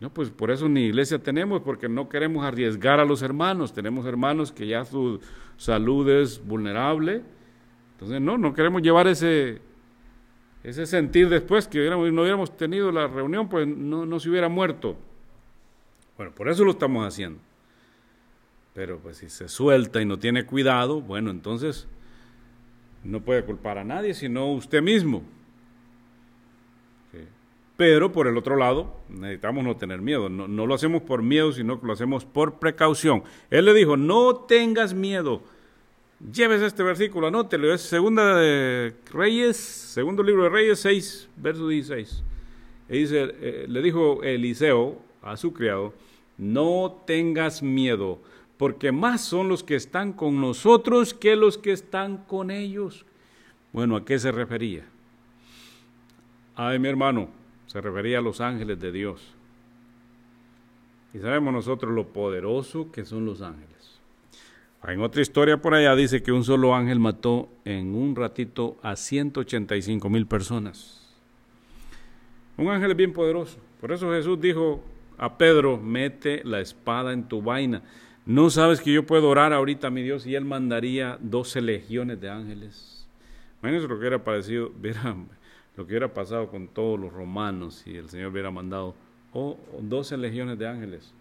[0.00, 3.72] No, pues por eso ni iglesia tenemos, porque no queremos arriesgar a los hermanos.
[3.72, 5.20] Tenemos hermanos que ya su
[5.56, 7.22] salud es vulnerable
[8.02, 9.60] entonces, no, no queremos llevar ese,
[10.64, 14.96] ese sentir después que no hubiéramos tenido la reunión, pues no, se hubiera muerto.
[16.16, 17.40] Bueno, por eso lo estamos haciendo.
[18.74, 21.88] Pero pues si se suelta y no tiene cuidado, bueno, entonces
[23.02, 25.22] no puede culpar a nadie, sino usted mismo.
[27.76, 30.28] Pero por el otro lado, necesitamos no tener miedo.
[30.28, 33.24] No, no, lo hacemos por miedo, sino que lo hacemos por precaución.
[33.50, 35.42] Él le dijo, no tengas miedo.
[36.30, 42.22] Lleves este versículo, anótelo, es segunda de Reyes, segundo libro de Reyes 6, verso 16.
[42.88, 45.92] Y dice, eh, le dijo Eliseo a su criado,
[46.38, 48.20] no tengas miedo,
[48.56, 53.04] porque más son los que están con nosotros que los que están con ellos.
[53.72, 54.84] Bueno, ¿a qué se refería?
[56.54, 57.30] Ay, mi hermano,
[57.66, 59.34] se refería a los ángeles de Dios.
[61.14, 63.71] Y sabemos nosotros lo poderoso que son los ángeles.
[64.88, 68.96] En otra historia por allá dice que un solo ángel mató en un ratito a
[68.96, 71.00] 185 mil personas.
[72.56, 73.58] Un ángel es bien poderoso.
[73.80, 74.82] Por eso Jesús dijo
[75.18, 77.82] a Pedro, mete la espada en tu vaina.
[78.26, 82.20] No sabes que yo puedo orar ahorita a mi Dios y Él mandaría 12 legiones
[82.20, 83.06] de ángeles.
[83.60, 84.72] Imagínense lo que hubiera parecido,
[85.76, 88.96] lo que hubiera pasado con todos los romanos si el Señor hubiera mandado
[89.32, 91.12] oh, 12 legiones de ángeles.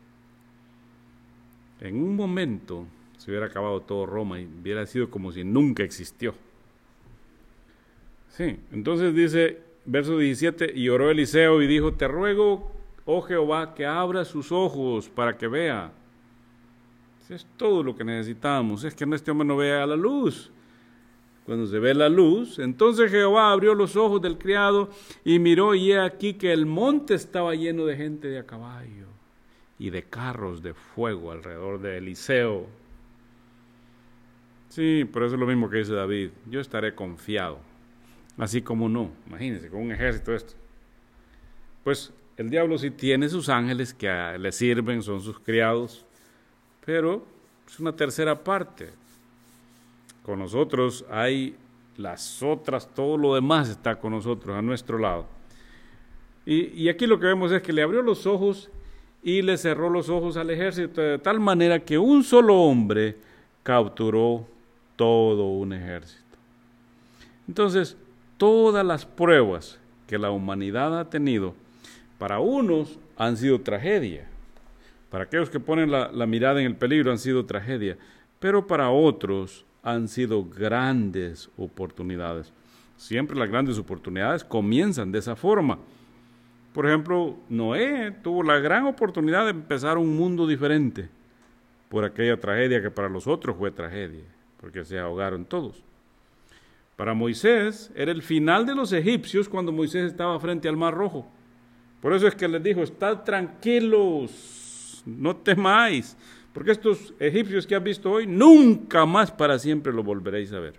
[1.79, 2.85] En un momento
[3.21, 6.33] se hubiera acabado todo Roma y hubiera sido como si nunca existió.
[8.29, 12.71] Sí, entonces dice, verso 17, y oró Eliseo y dijo, te ruego,
[13.05, 15.91] oh Jehová, que abra sus ojos para que vea.
[17.29, 20.51] Es todo lo que necesitamos, es que este hombre no vea la luz.
[21.45, 22.57] cuando se ve la luz.
[22.57, 24.89] Entonces Jehová abrió los ojos del criado
[25.23, 29.07] y miró y he aquí que el monte estaba lleno de gente de a caballo
[29.77, 32.80] y de carros de fuego alrededor de Eliseo.
[34.71, 36.29] Sí, pero eso es lo mismo que dice David.
[36.49, 37.59] Yo estaré confiado,
[38.37, 39.11] así como no.
[39.27, 40.53] Imagínense, con un ejército esto.
[41.83, 44.07] Pues el diablo sí tiene sus ángeles que
[44.39, 46.05] le sirven, son sus criados,
[46.85, 47.25] pero
[47.67, 48.91] es una tercera parte.
[50.23, 51.53] Con nosotros hay
[51.97, 55.25] las otras, todo lo demás está con nosotros, a nuestro lado.
[56.45, 58.69] Y, y, aquí lo que vemos es que le abrió los ojos
[59.21, 63.17] y le cerró los ojos al ejército de tal manera que un solo hombre
[63.63, 64.47] capturó
[65.01, 66.37] todo un ejército.
[67.47, 67.97] Entonces,
[68.37, 71.55] todas las pruebas que la humanidad ha tenido,
[72.19, 74.27] para unos han sido tragedia,
[75.09, 77.97] para aquellos que ponen la, mirada en el peligro han sido tragedia,
[78.39, 82.53] pero para otros han sido grandes oportunidades.
[82.95, 85.79] Siempre las grandes oportunidades comienzan de esa forma.
[86.73, 91.09] Por ejemplo, Noé tuvo la gran oportunidad de empezar un mundo diferente
[91.89, 94.25] por aquella tragedia que para los otros fue tragedia,
[94.61, 95.83] porque se ahogaron todos.
[96.95, 101.27] Para Moisés era el final de los egipcios cuando Moisés estaba frente al Mar Rojo.
[101.99, 106.15] Por eso es que les dijo, estad tranquilos, no temáis,
[106.53, 110.75] porque estos egipcios que has visto hoy, nunca más para siempre lo volveréis a ver.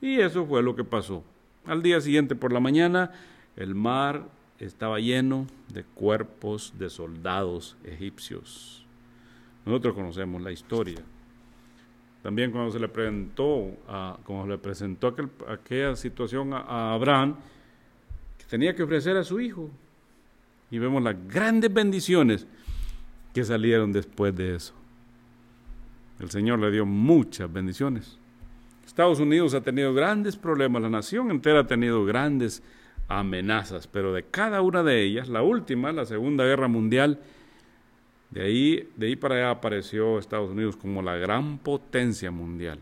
[0.00, 1.22] Y eso fue lo que pasó.
[1.66, 3.10] Al día siguiente por la mañana,
[3.56, 4.24] el mar
[4.58, 8.86] estaba lleno de cuerpos de soldados egipcios.
[9.66, 11.02] Nosotros conocemos la historia.
[12.22, 15.14] También cuando se le presentó, a, cuando le presentó
[15.48, 17.36] aquella situación a Abraham,
[18.36, 19.70] que tenía que ofrecer a su hijo.
[20.70, 22.46] Y vemos las grandes bendiciones
[23.32, 24.74] que salieron después de eso.
[26.20, 28.18] El Señor le dio muchas bendiciones.
[28.84, 32.62] Estados Unidos ha tenido grandes problemas, la nación entera ha tenido grandes
[33.06, 37.20] amenazas, pero de cada una de ellas, la última, la Segunda Guerra Mundial,
[38.30, 42.78] de ahí, de ahí para allá apareció Estados Unidos como la gran potencia mundial,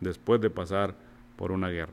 [0.00, 0.94] después de pasar
[1.36, 1.92] por una guerra.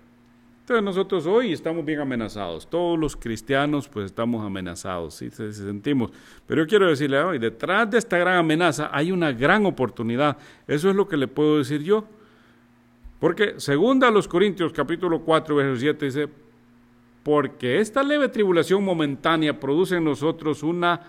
[0.61, 5.29] Entonces nosotros hoy estamos bien amenazados, todos los cristianos pues estamos amenazados, ¿sí?
[5.29, 6.11] Se, sentimos.
[6.47, 10.89] Pero yo quiero decirle hoy, detrás de esta gran amenaza hay una gran oportunidad, eso
[10.89, 12.05] es lo que le puedo decir yo.
[13.19, 16.29] Porque segunda a los Corintios capítulo 4 verso 7 dice,
[17.23, 21.01] porque esta leve tribulación momentánea produce en nosotros una,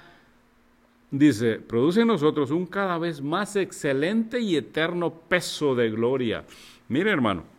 [1.11, 6.45] dice, produce en nosotros un cada vez más excelente y eterno peso de gloria.
[6.89, 7.55] Mire hermano,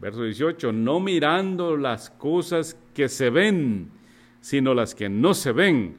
[0.00, 3.90] Verso 18, no mirando las cosas que se ven,
[4.40, 5.96] sino las que no se ven,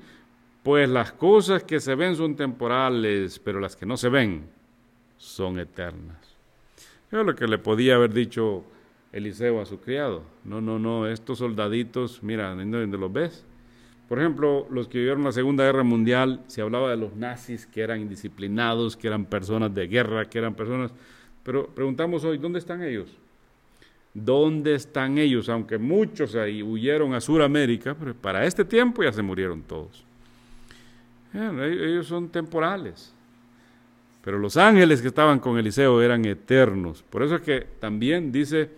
[0.64, 4.50] pues las cosas que se ven son temporales, pero las que no se ven
[5.18, 6.36] son eternas.
[7.12, 8.64] Es lo que le podía haber dicho
[9.12, 10.24] Eliseo a su criado.
[10.46, 13.46] No, no, no, estos soldaditos, mira, ¿dónde los ves?
[14.12, 17.80] Por ejemplo, los que vivieron la Segunda Guerra Mundial, se hablaba de los nazis que
[17.80, 20.92] eran indisciplinados, que eran personas de guerra, que eran personas...
[21.44, 23.08] Pero preguntamos hoy, ¿dónde están ellos?
[24.14, 25.48] ¿Dónde están ellos?
[25.48, 30.04] Aunque muchos ahí huyeron a Sudamérica, pero para este tiempo ya se murieron todos.
[31.34, 33.14] Ellos son temporales.
[34.26, 37.02] Pero los ángeles que estaban con Eliseo eran eternos.
[37.02, 38.72] Por eso es que también dice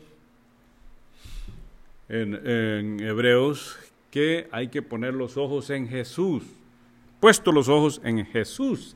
[2.08, 3.80] en Hebreos
[4.13, 6.43] que hay que poner los ojos en Jesús.
[7.19, 8.95] Puesto los ojos en Jesús,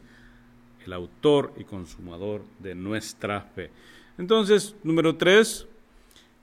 [0.85, 3.71] el autor y consumador de nuestra fe.
[4.19, 5.65] Entonces, número tres,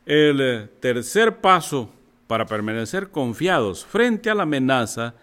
[0.05, 1.89] el eh, tercer paso
[2.27, 5.15] para permanecer confiados frente a la amenaza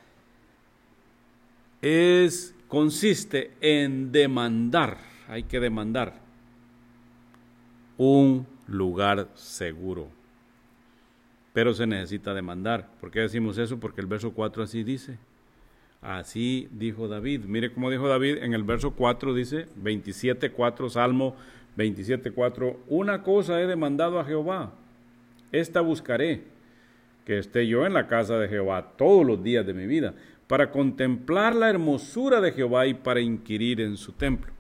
[1.82, 6.22] es consiste en demandar, hay que demandar
[7.98, 10.21] un lugar seguro.
[11.54, 12.90] Pero se necesita demandar.
[13.00, 13.80] ¿Por qué decimos eso?
[13.80, 15.18] Porque el verso 4 así dice.
[16.02, 17.42] Así dijo David.
[17.46, 21.36] Mire cómo dijo David en el verso 4 dice 27.4 Salmo
[21.78, 24.74] 27.4, una cosa he demandado a Jehová,
[25.52, 26.44] esta buscaré,
[27.26, 30.14] que esté yo en la casa de Jehová todos los días de mi vida,
[30.48, 34.52] para contemplar la hermosura de Jehová y para inquirir en su templo.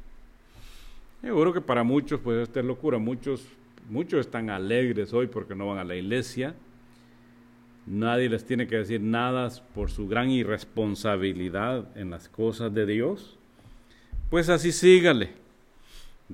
[1.21, 3.45] Seguro que para muchos, pues esta es locura, muchos,
[3.89, 6.55] muchos están alegres hoy porque no van a la iglesia,
[7.85, 13.37] nadie les tiene que decir nada por su gran irresponsabilidad en las cosas de Dios,
[14.29, 15.41] pues así sígale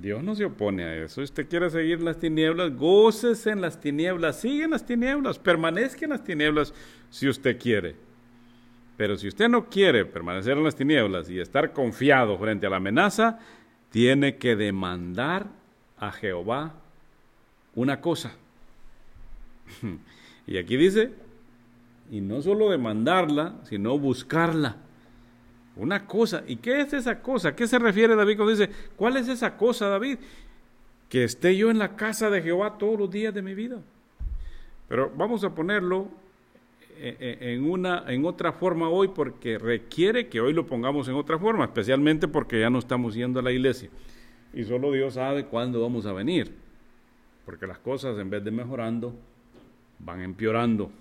[0.02, 1.16] Dios no se opone a eso.
[1.16, 6.06] Si usted quiere seguir las tinieblas, gócese en las tinieblas, sigue en las tinieblas, permanezca
[6.06, 6.74] en las tinieblas
[7.10, 7.96] si usted quiere.
[8.96, 12.78] Pero si usted no quiere permanecer en las tinieblas y estar confiado frente a la
[12.78, 13.40] amenaza,
[13.90, 15.48] tiene que demandar
[15.98, 16.74] a Jehová
[17.76, 18.34] una cosa.
[20.48, 21.12] y aquí dice,
[22.10, 24.78] y no solo demandarla, sino buscarla.
[25.76, 26.44] Una cosa.
[26.48, 27.50] ¿Y qué es esa cosa?
[27.50, 30.18] ¿A qué se refiere David cuando dice, ¿cuál es esa cosa, David?
[31.10, 33.82] Que esté yo en la casa de Jehová todos los días de mi vida.
[34.88, 36.08] Pero vamos a ponerlo
[36.98, 41.14] eh, eh, en, una, en otra forma hoy porque requiere que hoy lo pongamos en
[41.14, 43.90] otra forma, especialmente porque ya no estamos yendo a la iglesia.
[44.54, 46.56] Y solo Dios sabe cuándo vamos a venir.
[47.46, 49.14] Porque las cosas en vez de mejorando,
[50.00, 50.92] van empeorando.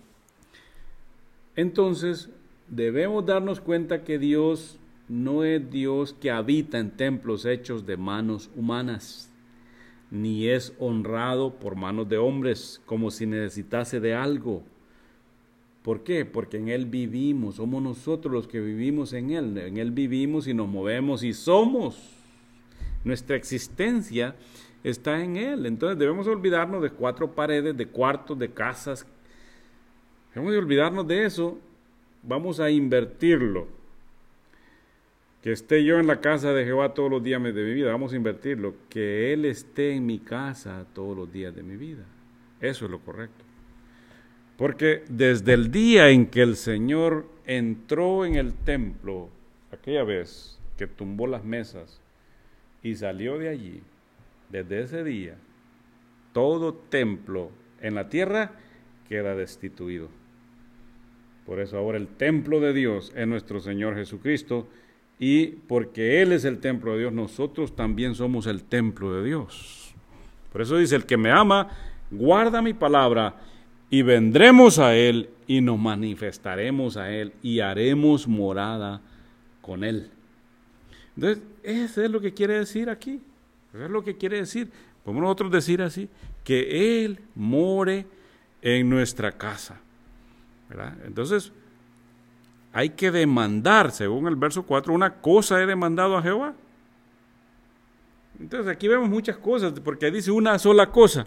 [1.57, 2.31] Entonces,
[2.69, 4.79] debemos darnos cuenta que Dios
[5.09, 9.33] no es Dios que habita en templos hechos de manos humanas,
[10.11, 14.63] ni es honrado por manos de hombres como si necesitase de algo.
[15.83, 16.25] ¿Por qué?
[16.25, 20.55] Porque en Él vivimos, somos nosotros los que vivimos en Él, en Él vivimos y
[20.55, 22.13] nos movemos y somos.
[23.05, 24.35] Nuestra existencia
[24.83, 25.67] está en Él.
[25.67, 29.07] Entonces debemos olvidarnos de cuatro paredes, de cuartos, de casas.
[30.37, 31.59] Debemos de olvidarnos de eso
[32.23, 33.69] vamos a invertirlo.
[35.43, 38.13] Que esté yo en la casa de Jehová todos los días de mi vida, vamos
[38.13, 38.75] a invertirlo.
[38.91, 42.05] Que Él esté en mi casa todos los días de mi vida.
[42.61, 43.47] Eso es lo correcto.
[44.59, 49.31] Porque desde el día en que el Señor entró en el templo,
[49.73, 52.03] aquella vez que tumbó las mesas
[52.83, 53.81] y salió de allí,
[54.51, 55.39] desde ese día,
[56.35, 58.53] todo templo en la tierra
[59.09, 60.11] queda destituido.
[61.47, 64.67] Por eso ahora el templo de Dios es nuestro Señor Jesucristo
[65.19, 69.95] y porque Él es el templo de Dios, nosotros también somos el templo de Dios.
[70.53, 71.69] Por eso dice, el que me ama,
[72.11, 73.37] guarda mi palabra
[73.89, 79.01] y vendremos a Él y nos manifestaremos a Él y haremos morada
[79.63, 80.11] con Él.
[81.15, 83.21] Entonces, eso es lo que quiere decir aquí.
[83.73, 84.71] Eso es lo que quiere decir.
[85.05, 86.09] Podemos nosotros decir así,
[86.43, 88.07] que Él more
[88.61, 89.81] en nuestra casa.
[91.05, 91.53] Entonces,
[92.73, 96.55] hay que demandar, según el verso 4, una cosa he demandado a Jehová.
[98.39, 101.27] Entonces aquí vemos muchas cosas, porque dice una sola cosa.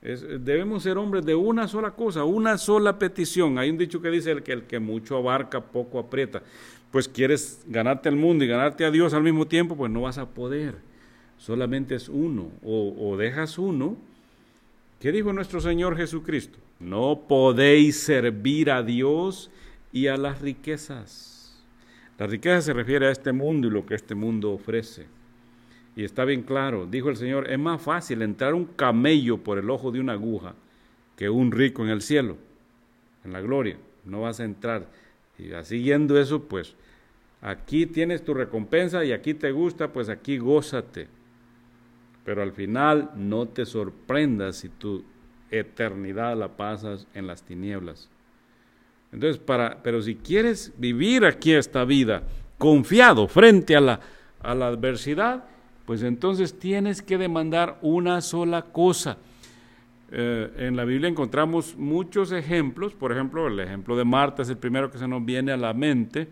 [0.00, 3.58] debemos ser hombres de una sola cosa, una sola petición.
[3.58, 6.42] Hay un dicho que dice el que el que mucho abarca, poco aprieta.
[6.90, 10.16] Pues quieres ganarte el mundo y ganarte a Dios al mismo tiempo, pues no vas
[10.16, 10.76] a poder.
[11.36, 12.50] Solamente es uno.
[12.62, 13.96] O dejas uno.
[15.00, 16.58] ¿Qué dijo nuestro Señor Jesucristo?
[16.80, 19.48] No podéis servir a Dios
[19.92, 21.64] y a las riquezas.
[22.18, 25.06] La riqueza se refiere a este mundo y lo que este mundo ofrece.
[25.94, 29.70] Y está bien claro, dijo el Señor, es más fácil entrar un camello por el
[29.70, 30.54] ojo de una aguja
[31.16, 32.36] que un rico en el cielo,
[33.24, 33.76] en la gloria.
[34.04, 34.88] No vas a entrar.
[35.38, 36.74] Y siguiendo eso, pues
[37.40, 41.06] aquí tienes tu recompensa y aquí te gusta, pues aquí gózate.
[42.28, 45.02] Pero al final no te sorprendas si tú
[45.50, 48.10] eternidad la pasas en las tinieblas.
[49.12, 52.24] Entonces, para, pero si quieres vivir aquí esta vida
[52.58, 54.00] confiado frente a la,
[54.42, 55.46] a la adversidad,
[55.86, 59.16] pues entonces tienes que demandar una sola cosa.
[60.12, 64.58] Eh, en la Biblia encontramos muchos ejemplos, por ejemplo, el ejemplo de Marta es el
[64.58, 66.28] primero que se nos viene a la mente,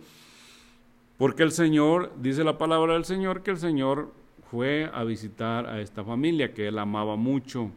[1.16, 4.25] porque el Señor, dice la palabra del Señor, que el Señor
[4.56, 7.70] fue a visitar a esta familia que él amaba mucho.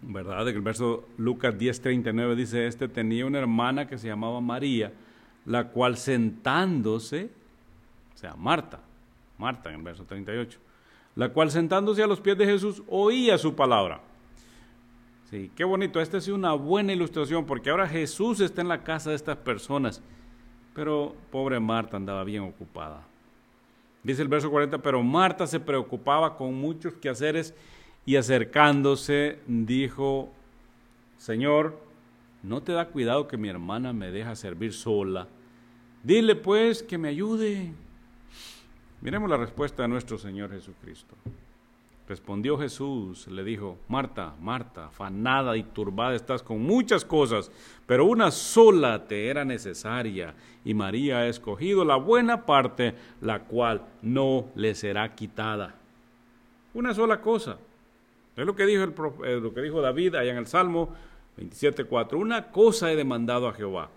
[0.00, 0.46] ¿verdad?
[0.46, 4.92] El verso Lucas 10:39 dice, este tenía una hermana que se llamaba María,
[5.44, 7.30] la cual sentándose,
[8.14, 8.78] o sea, Marta,
[9.38, 10.56] Marta en el verso 38,
[11.16, 14.02] la cual sentándose a los pies de Jesús oía su palabra.
[15.28, 19.10] Sí, qué bonito, esta es una buena ilustración porque ahora Jesús está en la casa
[19.10, 20.00] de estas personas,
[20.74, 23.15] pero pobre Marta andaba bien ocupada.
[24.06, 27.52] Dice el verso 40, pero Marta se preocupaba con muchos quehaceres
[28.04, 30.32] y acercándose dijo,
[31.18, 31.76] Señor,
[32.44, 35.26] ¿no te da cuidado que mi hermana me deja servir sola?
[36.04, 37.72] Dile pues que me ayude.
[39.00, 41.16] Miremos la respuesta de nuestro Señor Jesucristo.
[42.08, 47.50] Respondió Jesús, le dijo, Marta, Marta, afanada y turbada estás con muchas cosas,
[47.84, 50.34] pero una sola te era necesaria,
[50.64, 55.74] y María ha escogido la buena parte, la cual no le será quitada.
[56.74, 57.58] Una sola cosa.
[58.36, 58.94] Es lo que dijo, el,
[59.24, 60.90] eh, lo que dijo David allá en el Salmo
[61.38, 62.16] 27.4.
[62.16, 63.88] Una cosa he demandado a Jehová.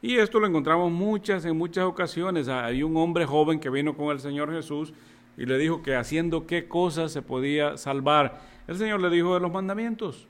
[0.00, 2.48] Y esto lo encontramos muchas, en muchas ocasiones.
[2.48, 4.94] Hay un hombre joven que vino con el Señor Jesús
[5.40, 8.42] y le dijo que haciendo qué cosas se podía salvar.
[8.68, 10.28] El Señor le dijo de los mandamientos.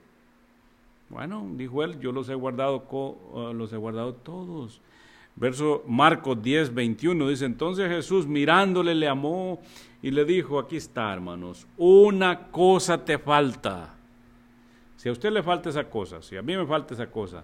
[1.09, 2.87] Bueno, dijo él, yo los he guardado,
[3.35, 4.81] eh, los he guardado todos.
[5.35, 9.61] Verso Marcos 10, 21 dice, entonces Jesús mirándole le amó
[10.01, 13.97] y le dijo, aquí está hermanos, una cosa te falta.
[14.95, 17.43] Si a usted le falta esa cosa, si a mí me falta esa cosa,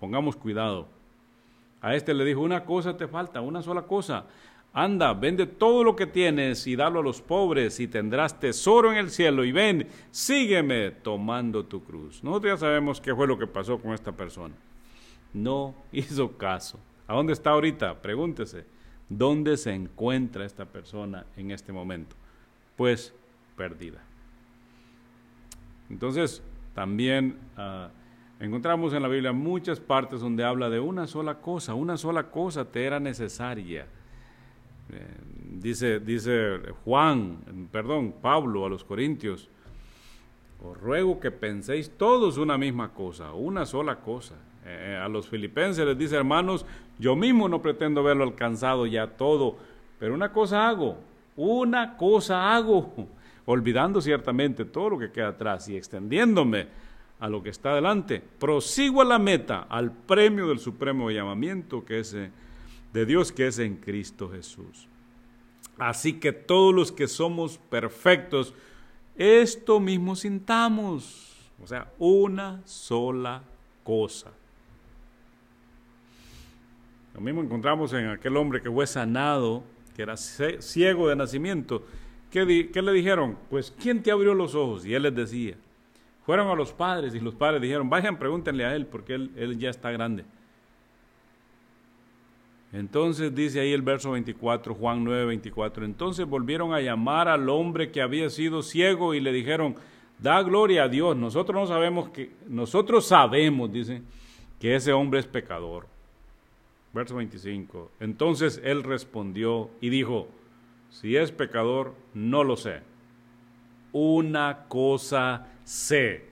[0.00, 0.88] pongamos cuidado.
[1.82, 4.24] A este le dijo, una cosa te falta, una sola cosa.
[4.74, 8.96] Anda, vende todo lo que tienes y dalo a los pobres y tendrás tesoro en
[8.96, 9.44] el cielo.
[9.44, 12.24] Y ven, sígueme tomando tu cruz.
[12.24, 14.54] Nosotros ya sabemos qué fue lo que pasó con esta persona.
[15.34, 16.80] No hizo caso.
[17.06, 18.00] ¿A dónde está ahorita?
[18.00, 18.64] Pregúntese.
[19.10, 22.16] ¿Dónde se encuentra esta persona en este momento?
[22.76, 23.14] Pues
[23.58, 24.02] perdida.
[25.90, 26.42] Entonces,
[26.74, 27.88] también uh,
[28.42, 32.64] encontramos en la Biblia muchas partes donde habla de una sola cosa, una sola cosa
[32.64, 33.86] te era necesaria
[34.90, 35.06] eh,
[35.60, 39.48] dice, dice Juan, perdón, Pablo a los Corintios,
[40.64, 44.36] os ruego que penséis todos una misma cosa, una sola cosa.
[44.64, 46.64] Eh, a los filipenses les dice, hermanos,
[46.98, 49.56] yo mismo no pretendo haberlo alcanzado ya todo,
[49.98, 50.98] pero una cosa hago,
[51.36, 53.08] una cosa hago,
[53.46, 56.68] olvidando ciertamente todo lo que queda atrás y extendiéndome
[57.18, 62.00] a lo que está adelante, prosigo a la meta, al premio del supremo llamamiento que
[62.00, 62.16] es
[62.92, 64.88] de Dios que es en Cristo Jesús.
[65.78, 68.54] Así que todos los que somos perfectos,
[69.16, 71.50] esto mismo sintamos.
[71.62, 73.42] O sea, una sola
[73.82, 74.32] cosa.
[77.14, 79.62] Lo mismo encontramos en aquel hombre que fue sanado,
[79.94, 81.84] que era ciego de nacimiento.
[82.30, 83.36] ¿Qué, ¿Qué, le dijeron?
[83.50, 84.86] Pues, ¿quién te abrió los ojos?
[84.86, 85.56] Y él les decía.
[86.24, 89.58] Fueron a los padres y los padres dijeron, vayan, pregúntenle a él, porque él, él
[89.58, 90.24] ya está grande.
[92.72, 95.84] Entonces dice ahí el verso 24, Juan 9, 24.
[95.84, 99.76] Entonces volvieron a llamar al hombre que había sido ciego y le dijeron,
[100.18, 101.14] da gloria a Dios.
[101.14, 104.02] Nosotros no sabemos que, nosotros sabemos, dice,
[104.58, 105.86] que ese hombre es pecador.
[106.94, 107.90] Verso 25.
[108.00, 110.28] Entonces él respondió y dijo,
[110.88, 112.80] si es pecador, no lo sé.
[113.92, 116.24] Una cosa sé,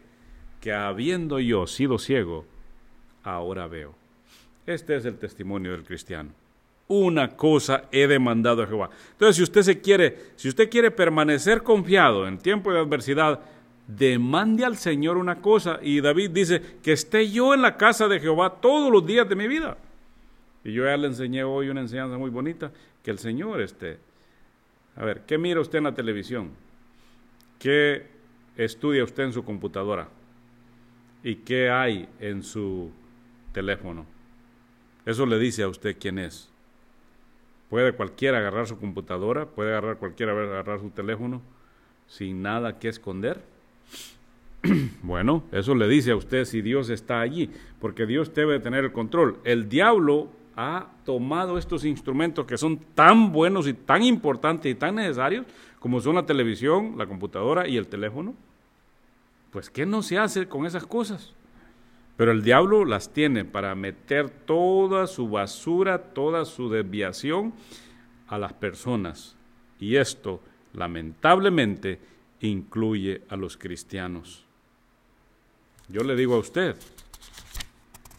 [0.61, 2.47] que habiendo yo sido ciego,
[3.23, 4.00] ahora veo.
[4.71, 6.31] Este es el testimonio del cristiano.
[6.87, 8.91] Una cosa he demandado a Jehová.
[9.13, 13.41] Entonces, si usted se quiere, si usted quiere permanecer confiado en tiempo de adversidad,
[13.89, 15.81] demande al Señor una cosa.
[15.83, 19.35] Y David dice, que esté yo en la casa de Jehová todos los días de
[19.35, 19.77] mi vida.
[20.63, 22.71] Y yo ya le enseñé hoy una enseñanza muy bonita,
[23.03, 23.99] que el Señor esté.
[24.95, 26.53] A ver, ¿qué mira usted en la televisión?
[27.59, 28.07] ¿Qué
[28.57, 30.09] estudia usted en su computadora?
[31.25, 32.93] ¿Y qué hay en su
[33.53, 34.20] teléfono?
[35.11, 36.49] Eso le dice a usted quién es.
[37.69, 41.43] Puede cualquiera agarrar su computadora, puede agarrar cualquiera agarrar su teléfono
[42.07, 43.43] sin nada que esconder.
[45.03, 47.51] bueno, eso le dice a usted si Dios está allí,
[47.81, 49.39] porque Dios debe tener el control.
[49.43, 54.95] El diablo ha tomado estos instrumentos que son tan buenos y tan importantes y tan
[54.95, 55.45] necesarios
[55.81, 58.33] como son la televisión, la computadora y el teléfono.
[59.51, 61.35] Pues, ¿qué no se hace con esas cosas?
[62.21, 67.55] Pero el diablo las tiene para meter toda su basura, toda su desviación
[68.29, 69.37] a las personas.
[69.79, 70.43] Y esto,
[70.75, 71.99] lamentablemente,
[72.41, 74.45] incluye a los cristianos.
[75.89, 76.77] Yo le digo a usted,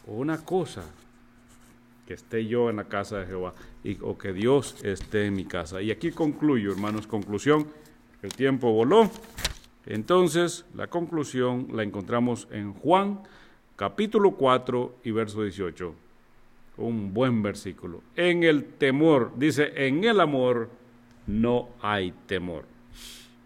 [0.08, 0.82] una cosa,
[2.04, 5.44] que esté yo en la casa de Jehová y, o que Dios esté en mi
[5.44, 5.80] casa.
[5.80, 7.68] Y aquí concluyo, hermanos, conclusión,
[8.20, 9.08] el tiempo voló.
[9.86, 13.20] Entonces, la conclusión la encontramos en Juan
[13.82, 15.92] capítulo 4 y verso 18.
[16.76, 18.00] Un buen versículo.
[18.14, 20.70] En el temor, dice, en el amor
[21.26, 22.64] no hay temor.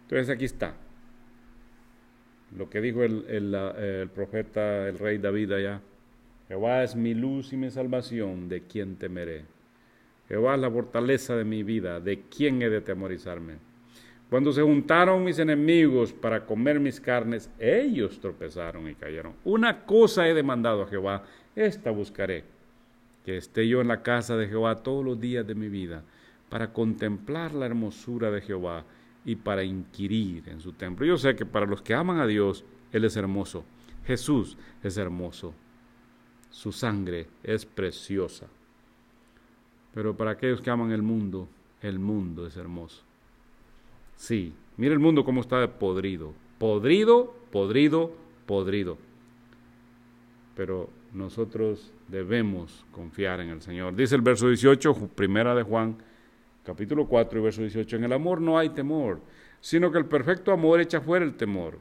[0.02, 0.74] Entonces aquí está.
[2.54, 5.80] Lo que dijo el, el, profeta, el rey David allá.
[6.48, 9.46] Jehová es mi luz y mi salvación, ¿de quién temeré?
[10.28, 13.54] Jehová es la fortaleza de mi vida, ¿de quién he de temorizarme?
[14.28, 19.34] Cuando se juntaron mis enemigos para comer mis carnes, ellos tropezaron y cayeron.
[19.44, 21.22] Una cosa he demandado a Jehová,
[21.54, 22.42] esta buscaré,
[23.24, 26.02] que esté yo en la casa de Jehová todos los días de mi vida,
[26.48, 28.84] para contemplar la hermosura de Jehová
[29.24, 31.06] y para inquirir en su templo.
[31.06, 33.64] Yo sé que para los que aman a Dios, Él es hermoso.
[34.04, 35.54] Jesús es hermoso.
[36.50, 38.46] Su sangre es preciosa.
[39.94, 41.48] Pero para aquellos que aman el mundo,
[41.80, 43.05] el mundo es hermoso.
[44.16, 46.32] Sí, mire el mundo cómo está podrido.
[46.58, 48.12] Podrido, podrido,
[48.46, 48.98] podrido.
[50.56, 53.94] Pero nosotros debemos confiar en el Señor.
[53.94, 55.96] Dice el verso 18, primera de Juan,
[56.64, 59.20] capítulo 4 y verso 18, en el amor no hay temor,
[59.60, 61.78] sino que el perfecto amor echa fuera el temor,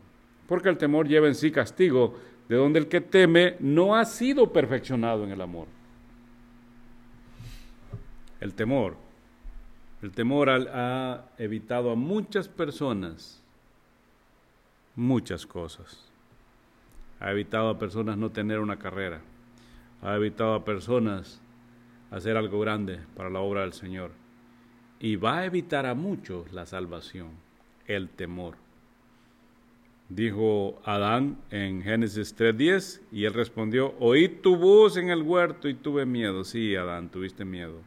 [0.47, 2.15] porque el temor lleva en sí castigo,
[2.49, 5.67] de donde el que teme no ha sido perfeccionado en el amor.
[8.39, 9.05] El temor.
[10.06, 13.41] El temor ha evitado a muchas personas
[14.95, 16.12] muchas cosas.
[17.20, 19.22] Ha evitado a personas no tener una carrera.
[20.03, 21.41] Ha evitado a personas
[22.12, 24.12] hacer algo grande para la obra del Señor.
[24.99, 27.30] Y va a evitar a muchos la salvación,
[27.88, 28.58] el temor.
[30.10, 35.74] Dijo Adán en Génesis 3.10 y él respondió, oí tu voz en el huerto y
[35.74, 36.43] tuve miedo.
[36.43, 37.82] Sí, Adán, tuviste miedo,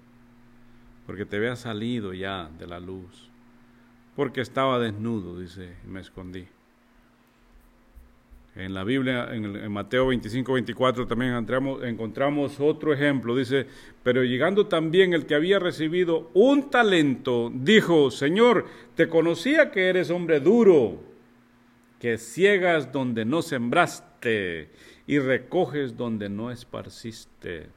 [1.09, 3.31] porque te había salido ya de la luz,
[4.15, 6.47] porque estaba desnudo, dice, y me escondí.
[8.55, 13.35] En la Biblia, en, Mateo 25, 24, también encontramos, encontramos otro ejemplo.
[13.35, 13.67] Dice,
[14.03, 20.11] pero llegando también el que había recibido un talento, dijo, Señor, te conocía que eres
[20.11, 21.01] hombre duro
[21.99, 24.69] que ciegas donde no sembraste
[25.07, 27.69] y recoges donde no esparciste,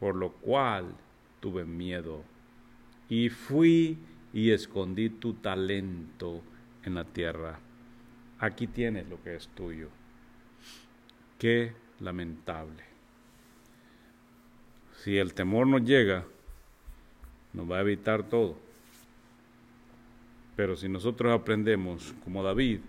[0.00, 0.96] por lo cual
[1.44, 2.24] tuve miedo
[3.10, 3.98] y fui
[4.32, 6.42] y escondí tu talento
[6.84, 7.58] en la tierra.
[8.38, 9.88] Aquí tienes lo que es tuyo.
[11.38, 12.82] Qué lamentable.
[15.02, 16.24] Si el temor nos llega,
[17.52, 18.56] nos va a evitar todo.
[20.56, 22.80] Pero si nosotros aprendemos, como David,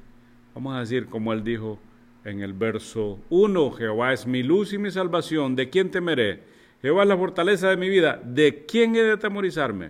[0.56, 1.78] Vamos a decir como él dijo
[2.24, 6.44] en el verso 1, Jehová es mi luz y mi salvación, ¿de quién temeré?
[6.86, 9.90] Jehová es la fortaleza de mi vida, ¿de quién he de atemorizarme?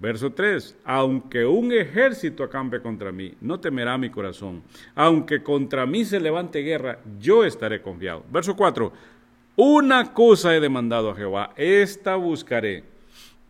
[0.00, 4.64] Verso 3, aunque un ejército acampe contra mí, no temerá mi corazón.
[4.96, 8.24] Aunque contra mí se levante guerra, yo estaré confiado.
[8.32, 8.92] Verso 4,
[9.54, 12.82] una cosa he demandado a Jehová, esta buscaré,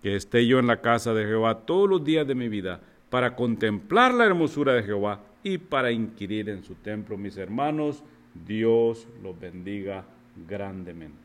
[0.02, 3.34] que esté yo en la casa de Jehová todos los días de mi vida, para
[3.34, 7.16] contemplar la hermosura de Jehová y para inquirir en su templo.
[7.16, 8.04] Mis hermanos,
[8.46, 10.04] Dios los bendiga
[10.46, 11.21] grandemente.